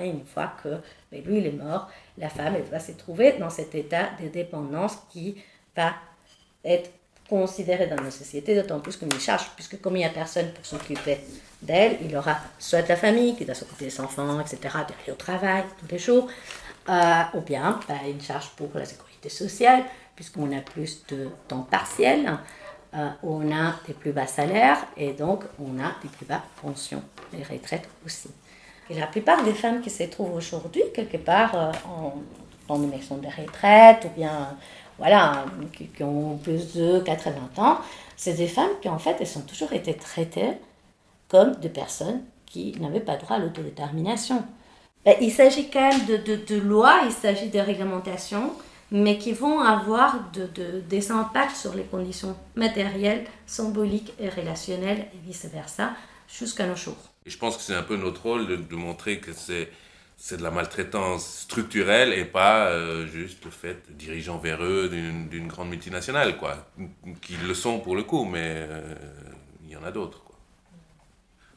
Et 0.01 0.09
une 0.09 0.25
fois 0.25 0.53
que 0.63 0.77
ben, 1.11 1.25
lui, 1.25 1.39
il 1.39 1.47
est 1.47 1.51
mort, 1.51 1.89
la 2.19 2.29
femme, 2.29 2.55
elle 2.55 2.71
va 2.71 2.79
se 2.79 2.93
trouver 2.93 3.33
dans 3.33 3.51
cet 3.51 3.75
état 3.75 4.11
de 4.23 4.29
dépendance 4.29 4.99
qui 5.11 5.37
va 5.75 5.95
être 6.67 6.91
considéré 7.29 7.87
dans 7.87 8.03
nos 8.03 8.11
sociétés, 8.11 8.55
d'autant 8.55 8.81
plus 8.81 8.97
comme 8.97 9.09
une 9.13 9.21
charge, 9.21 9.51
puisque 9.55 9.81
comme 9.81 9.97
il 9.97 10.01
n'y 10.01 10.05
a 10.05 10.11
personne 10.11 10.53
pour 10.53 10.65
s'occuper 10.65 11.19
d'elle, 11.61 11.97
il 12.03 12.17
aura 12.17 12.37
soit 12.59 12.89
la 12.89 12.97
famille 12.97 13.35
qui 13.37 13.45
doit 13.45 13.55
s'occuper 13.55 13.87
des 13.87 14.01
enfants, 14.01 14.41
etc., 14.41 14.59
d'aller 14.63 15.13
au 15.13 15.17
travail 15.17 15.65
tous 15.81 15.91
les 15.91 15.99
jours, 15.99 16.29
euh, 16.89 17.23
ou 17.35 17.41
bien 17.41 17.81
une 18.07 18.21
charge 18.21 18.51
pour 18.51 18.71
la 18.75 18.85
sécurité 18.85 19.29
sociale, 19.29 19.83
puisqu'on 20.15 20.57
a 20.57 20.61
plus 20.61 21.05
de 21.09 21.29
temps 21.49 21.67
partiel, 21.69 22.39
euh, 22.95 23.09
on 23.23 23.53
a 23.53 23.75
des 23.87 23.93
plus 23.93 24.13
bas 24.13 24.27
salaires 24.27 24.79
et 24.97 25.13
donc 25.13 25.45
on 25.59 25.79
a 25.81 25.95
des 26.03 26.09
plus 26.09 26.27
bas 26.27 26.43
pensions, 26.63 27.03
les 27.33 27.43
retraites 27.43 27.89
aussi. 28.05 28.31
Et 28.89 28.95
la 28.95 29.09
plupart 29.09 29.43
des 29.43 29.53
femmes 29.53 29.81
qui 29.81 29.91
se 29.91 30.05
trouvent 30.05 30.35
aujourd'hui 30.35 30.83
quelque 30.95 31.17
part 31.17 31.55
euh, 31.55 31.73
en, 31.89 32.15
dans 32.69 32.79
maison 32.79 33.17
de 33.17 33.27
retraite 33.27 34.07
ou 34.07 34.19
bien 34.19 34.57
voilà, 34.99 35.45
qui, 35.73 36.03
ont 36.03 36.37
plus 36.39 36.75
de 36.75 37.01
80 37.01 37.35
ans, 37.59 37.79
c'est 38.17 38.35
des 38.35 38.49
femmes 38.49 38.71
qui 38.81 38.89
en 38.89 38.99
fait 38.99 39.17
elles 39.21 39.39
ont 39.39 39.43
toujours 39.43 39.73
été 39.73 39.95
traitées 39.95 40.53
comme 41.29 41.55
des 41.57 41.69
personnes 41.69 42.23
qui 42.47 42.79
n'avaient 42.81 43.01
pas 43.01 43.17
droit 43.17 43.37
à 43.37 43.39
l'autodétermination. 43.39 44.45
Ben, 45.05 45.17
il 45.21 45.31
s'agit 45.31 45.69
quand 45.71 45.89
même 45.89 46.07
de, 46.07 46.57
lois, 46.57 47.03
il 47.05 47.13
s'agit 47.13 47.49
de 47.49 47.59
réglementations, 47.59 48.53
mais 48.91 49.19
qui 49.19 49.33
vont 49.33 49.61
avoir 49.61 50.31
de, 50.33 50.47
de, 50.47 50.81
des 50.81 51.11
impacts 51.11 51.57
sur 51.57 51.75
les 51.75 51.83
conditions 51.83 52.37
matérielles, 52.55 53.25
symboliques 53.47 54.13
et 54.19 54.29
relationnelles, 54.29 55.07
et 55.13 55.27
vice-versa, 55.27 55.91
jusqu'à 56.29 56.67
nos 56.67 56.77
jours. 56.77 56.97
Et 57.25 57.31
je 57.31 57.39
pense 57.39 57.57
que 57.57 57.63
c'est 57.63 57.75
un 57.75 57.83
peu 57.83 57.97
notre 57.97 58.23
rôle 58.23 58.47
de 58.47 58.77
montrer 58.77 59.19
que 59.19 59.33
c'est 59.33 59.69
c'est 60.17 60.39
de 60.39 60.43
la 60.43 60.51
maltraitance 60.51 61.41
structurelle 61.43 62.13
et 62.13 62.25
pas 62.25 62.69
euh, 62.69 63.07
juste 63.07 63.45
le 63.45 63.51
fait 63.51 63.77
de 63.89 63.93
dirigeants 63.93 64.39
véreux 64.39 64.89
d'une 64.89 65.47
grande 65.47 65.69
multinationale, 65.69 66.37
quoi. 66.39 66.57
Qui 67.21 67.37
le 67.37 67.55
sont 67.55 67.81
pour 67.81 67.95
le 67.95 68.03
coup, 68.03 68.25
mais 68.25 68.67
euh, 68.69 68.95
il 69.65 69.71
y 69.71 69.77
en 69.77 69.85
a 69.85 69.91
d'autres. 69.91 70.23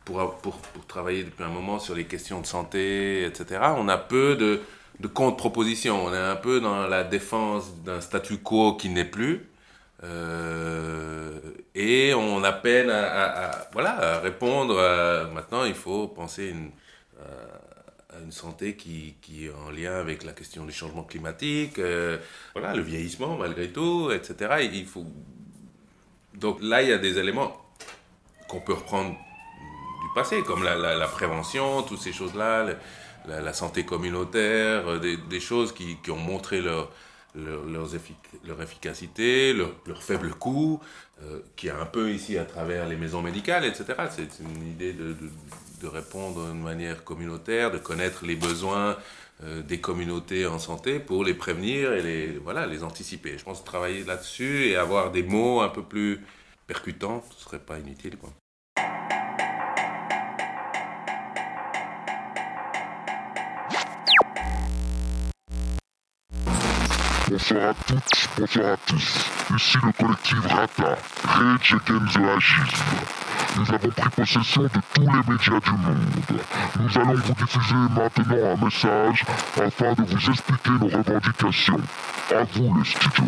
Pour, 0.04 0.36
pour, 0.38 0.58
pour 0.58 0.86
travailler 0.88 1.24
depuis 1.24 1.43
un 1.43 1.50
moment 1.50 1.80
sur 1.80 1.95
les 1.95 2.06
questions 2.06 2.41
de 2.41 2.45
santé, 2.45 3.26
etc., 3.26 3.62
on 3.78 3.88
a 3.88 3.98
peu 3.98 4.36
de, 4.36 4.62
de 5.00 5.08
contre-propositions. 5.08 6.06
On 6.06 6.13
est 6.13 6.17
un 6.17 6.36
peu 6.36 6.60
dans 6.60 6.88
la 6.88 7.04
défense 7.04 7.76
d'un 7.86 8.02
statu 8.02 8.38
quo 8.39 8.74
qui 8.76 8.89
n'est 8.89 9.06
plus. 9.06 9.48
Euh, 10.04 11.39
et 11.76 12.13
on 12.13 12.43
a 12.43 12.52
peine 12.52 12.89
à, 12.89 13.69
voilà, 13.72 14.19
répondre. 14.19 14.76
maintenant, 15.34 15.63
il 15.63 15.76
faut 15.76 16.08
penser 16.08 16.50
une, 16.50 16.72
une 18.24 18.32
santé 18.32 18.76
qui, 18.76 19.16
qui 19.22 19.46
est 19.46 19.52
en 19.52 19.72
lien 19.72 19.94
avec 19.94 20.24
la 20.24 20.34
question 20.34 20.66
du 20.66 20.72
changement 20.72 21.04
climatique, 21.04 21.80
euh, 21.80 22.18
voilà, 22.54 22.76
le 22.76 22.82
vieillissement 22.82 23.38
malgré 23.38 23.70
tout, 23.70 24.12
etc. 24.12 24.56
Et 24.62 24.66
Il 24.66 24.86
faut... 24.86 25.06
Donc 26.36 26.60
là, 26.62 26.82
il 26.82 26.90
y 26.90 26.94
a 26.94 26.98
des 26.98 27.18
éléments 27.18 27.58
qu'on 28.48 28.62
peut 28.62 28.74
reprendre 28.74 29.12
du 29.12 30.14
passé, 30.16 30.42
comme 30.44 30.64
la, 30.64 30.76
la- 30.76 31.08
prévention, 31.08 31.84
toutes 31.84 32.02
ces 32.02 32.14
choses-là, 32.14 32.66
la, 33.28 33.54
santé 33.54 33.86
communautaire, 33.86 34.88
euh, 34.88 35.00
des, 35.30 35.40
choses 35.40 35.74
qui, 35.74 35.98
qui 35.98 36.12
ont 36.12 36.18
montré 36.18 36.62
leur, 36.62 36.92
leur, 37.36 38.62
efficacité, 38.62 39.54
leur, 39.54 39.72
leur 39.86 40.02
faible 40.02 40.32
coût, 40.32 40.80
euh, 41.22 41.42
qui 41.56 41.68
est 41.68 41.72
un 41.72 41.86
peu 41.86 42.12
ici 42.12 42.38
à 42.38 42.46
travers 42.46 42.88
les 42.88 42.96
maisons 42.96 43.22
médicales, 43.22 43.66
etc. 43.66 43.86
C'est 44.10 44.40
une 44.42 44.68
idée 44.72 44.94
de, 44.94 45.16
de 45.80 45.88
répondre 45.88 46.48
de 46.48 46.54
manière 46.54 47.04
communautaire, 47.04 47.72
de 47.72 47.78
connaître 47.78 48.26
les 48.26 48.36
besoins 48.36 48.98
euh, 49.44 49.62
des 49.62 49.80
communautés 49.80 50.46
en 50.46 50.60
santé 50.60 51.00
pour 51.00 51.24
les 51.24 51.34
prévenir 51.34 51.94
et 51.94 52.02
les, 52.02 52.38
voilà, 52.38 52.68
les 52.68 52.84
anticiper. 52.84 53.38
Je 53.38 53.44
pense 53.44 53.63
travailler 53.63 54.04
là-dessus 54.04 54.68
et 54.68 54.76
avoir 54.76 55.12
des 55.12 55.24
mots 55.24 55.62
un 55.62 55.70
peu 55.70 55.84
plus 55.84 56.20
percutants, 56.68 57.24
ce 57.38 57.46
serait 57.46 57.60
pas 57.60 57.80
inutile. 57.80 58.18
Quoi. 58.18 58.32
Bonsoir 67.30 67.70
à 67.70 67.74
toutes, 67.74 68.30
bonsoir 68.38 68.74
à 68.74 68.78
tous. 68.78 69.26
Ici 69.56 69.78
le 69.84 69.92
collectif 69.94 70.46
RATA, 70.46 70.98
Rage 71.24 71.76
Against 71.88 72.18
the. 72.18 73.29
Nous 73.58 73.74
avons 73.74 73.90
pris 73.90 74.10
possession 74.10 74.64
de 74.64 74.70
tous 74.94 75.02
les 75.02 75.08
médias 75.08 75.60
du 75.60 75.72
monde. 75.72 76.42
Nous 76.80 76.98
allons 76.98 77.16
vous 77.16 77.34
diffuser 77.34 77.76
maintenant 77.96 78.54
un 78.54 78.66
message 78.66 79.26
afin 79.58 79.94
de 79.94 80.04
vous 80.04 80.30
expliquer 80.30 80.72
nos 80.80 80.88
revendications. 80.98 81.82
À 82.32 82.44
vous 82.54 82.76
les 82.78 82.86
studios. 82.86 83.26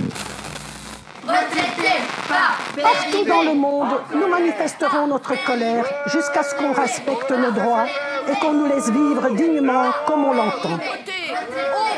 Partout 2.82 3.26
dans 3.28 3.42
le 3.44 3.54
monde, 3.54 4.02
nous 4.14 4.28
manifesterons 4.28 5.08
notre 5.08 5.34
colère 5.46 5.86
jusqu'à 6.08 6.44
ce 6.44 6.56
qu'on 6.56 6.74
respecte 6.74 7.32
nos 7.32 7.52
droits 7.52 7.86
et 8.30 8.40
qu'on 8.40 8.54
nous 8.54 8.68
laisse 8.68 8.90
vivre 8.90 9.30
dignement 9.36 9.92
comme 10.08 10.26
on 10.26 10.34
l'entend. 10.34 10.80
On 10.80 11.40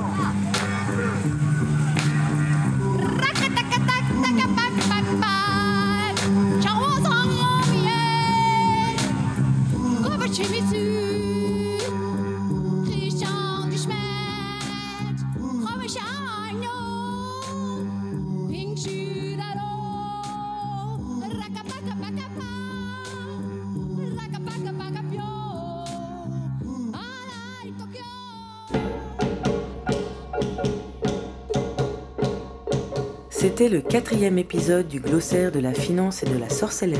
C'était 33.47 33.69
le 33.69 33.79
quatrième 33.79 34.37
épisode 34.37 34.89
du 34.89 34.99
glossaire 34.99 35.53
de 35.53 35.59
la 35.59 35.73
finance 35.73 36.21
et 36.21 36.25
de 36.25 36.37
la 36.37 36.49
sorcellerie, 36.49 36.99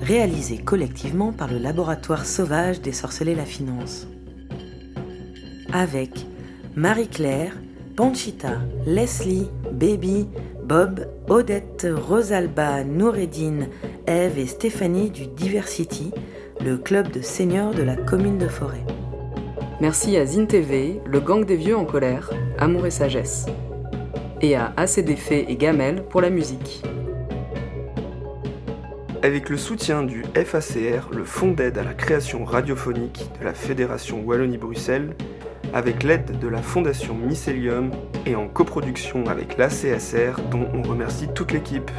réalisé 0.00 0.56
collectivement 0.56 1.30
par 1.30 1.52
le 1.52 1.58
laboratoire 1.58 2.24
sauvage 2.24 2.80
des 2.80 2.92
sorcelets 2.92 3.34
la 3.34 3.44
finance. 3.44 4.08
Avec 5.74 6.24
Marie-Claire, 6.74 7.52
Panchita, 7.96 8.62
Leslie, 8.86 9.46
Baby, 9.72 10.26
Bob, 10.64 11.06
Odette, 11.28 11.86
Rosalba, 11.94 12.82
Noureddine, 12.82 13.68
Eve 14.06 14.38
et 14.38 14.46
Stéphanie 14.46 15.10
du 15.10 15.26
Diversity, 15.26 16.12
le 16.64 16.78
club 16.78 17.10
de 17.10 17.20
seniors 17.20 17.74
de 17.74 17.82
la 17.82 17.96
commune 17.96 18.38
de 18.38 18.48
Forêt. 18.48 18.86
Merci 19.82 20.16
à 20.16 20.24
Zine 20.24 20.46
TV, 20.46 20.98
le 21.04 21.20
gang 21.20 21.44
des 21.44 21.56
vieux 21.56 21.76
en 21.76 21.84
colère, 21.84 22.30
Amour 22.56 22.86
et 22.86 22.90
sagesse. 22.90 23.44
Et 24.42 24.54
à 24.54 24.72
ACDF 24.76 25.32
et 25.32 25.56
Gamel 25.56 26.02
pour 26.04 26.22
la 26.22 26.30
musique. 26.30 26.82
Avec 29.22 29.50
le 29.50 29.58
soutien 29.58 30.02
du 30.02 30.24
FACR, 30.34 31.10
le 31.12 31.24
Fonds 31.24 31.52
d'aide 31.52 31.76
à 31.76 31.84
la 31.84 31.92
création 31.92 32.46
radiophonique 32.46 33.28
de 33.38 33.44
la 33.44 33.52
Fédération 33.52 34.22
Wallonie-Bruxelles, 34.24 35.14
avec 35.74 36.04
l'aide 36.04 36.38
de 36.38 36.48
la 36.48 36.62
Fondation 36.62 37.14
Mycelium 37.14 37.90
et 38.24 38.34
en 38.34 38.48
coproduction 38.48 39.26
avec 39.26 39.58
l'ACSR 39.58 40.40
dont 40.50 40.66
on 40.72 40.82
remercie 40.82 41.28
toute 41.34 41.52
l'équipe. 41.52 41.90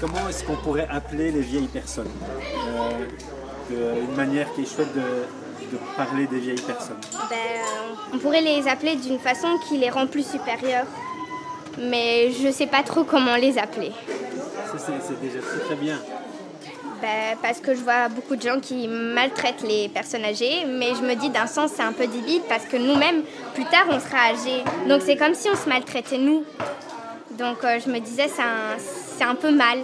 Comment 0.00 0.28
est-ce 0.28 0.44
qu'on 0.44 0.56
pourrait 0.56 0.86
appeler 0.90 1.30
les 1.30 1.40
vieilles 1.40 1.66
personnes? 1.68 2.10
Euh, 2.76 3.06
Une 3.70 4.14
manière 4.16 4.52
qui 4.54 4.62
est 4.62 4.66
chouette 4.66 4.94
de, 4.94 5.00
de 5.00 5.78
parler 5.96 6.26
des 6.26 6.38
vieilles 6.38 6.60
personnes. 6.60 7.00
Ben, 7.30 7.36
euh, 7.36 7.94
on 8.12 8.18
pourrait 8.18 8.42
les 8.42 8.68
appeler 8.68 8.96
d'une 8.96 9.18
façon 9.18 9.48
qui 9.66 9.78
les 9.78 9.90
rend 9.90 10.06
plus 10.06 10.26
supérieures. 10.26 10.86
Mais 11.78 12.30
je 12.32 12.50
sais 12.52 12.66
pas 12.66 12.82
trop 12.82 13.04
comment 13.04 13.36
les 13.36 13.58
appeler. 13.58 13.92
C'est 14.76 15.20
déjà 15.20 15.40
très 15.40 15.60
très 15.60 15.76
bien. 15.76 15.98
Ben, 17.00 17.36
parce 17.42 17.60
que 17.60 17.74
je 17.74 17.80
vois 17.80 18.08
beaucoup 18.08 18.36
de 18.36 18.42
gens 18.42 18.60
qui 18.60 18.86
maltraitent 18.88 19.62
les 19.62 19.88
personnes 19.88 20.24
âgées, 20.24 20.64
mais 20.66 20.94
je 20.94 21.02
me 21.02 21.14
dis 21.14 21.30
d'un 21.30 21.46
sens 21.46 21.72
c'est 21.74 21.82
un 21.82 21.92
peu 21.92 22.06
débile 22.06 22.42
parce 22.48 22.64
que 22.64 22.76
nous-mêmes, 22.76 23.22
plus 23.54 23.64
tard, 23.64 23.86
on 23.90 24.00
sera 24.00 24.30
âgés. 24.30 24.62
Donc 24.88 25.02
c'est 25.04 25.16
comme 25.16 25.34
si 25.34 25.48
on 25.50 25.56
se 25.56 25.68
maltraitait 25.68 26.18
nous. 26.18 26.44
Donc 27.38 27.64
euh, 27.64 27.78
je 27.84 27.90
me 27.90 27.98
disais 27.98 28.28
c'est 28.28 28.42
un, 28.42 28.78
c'est 28.78 29.24
un 29.24 29.34
peu 29.34 29.50
mal. 29.50 29.78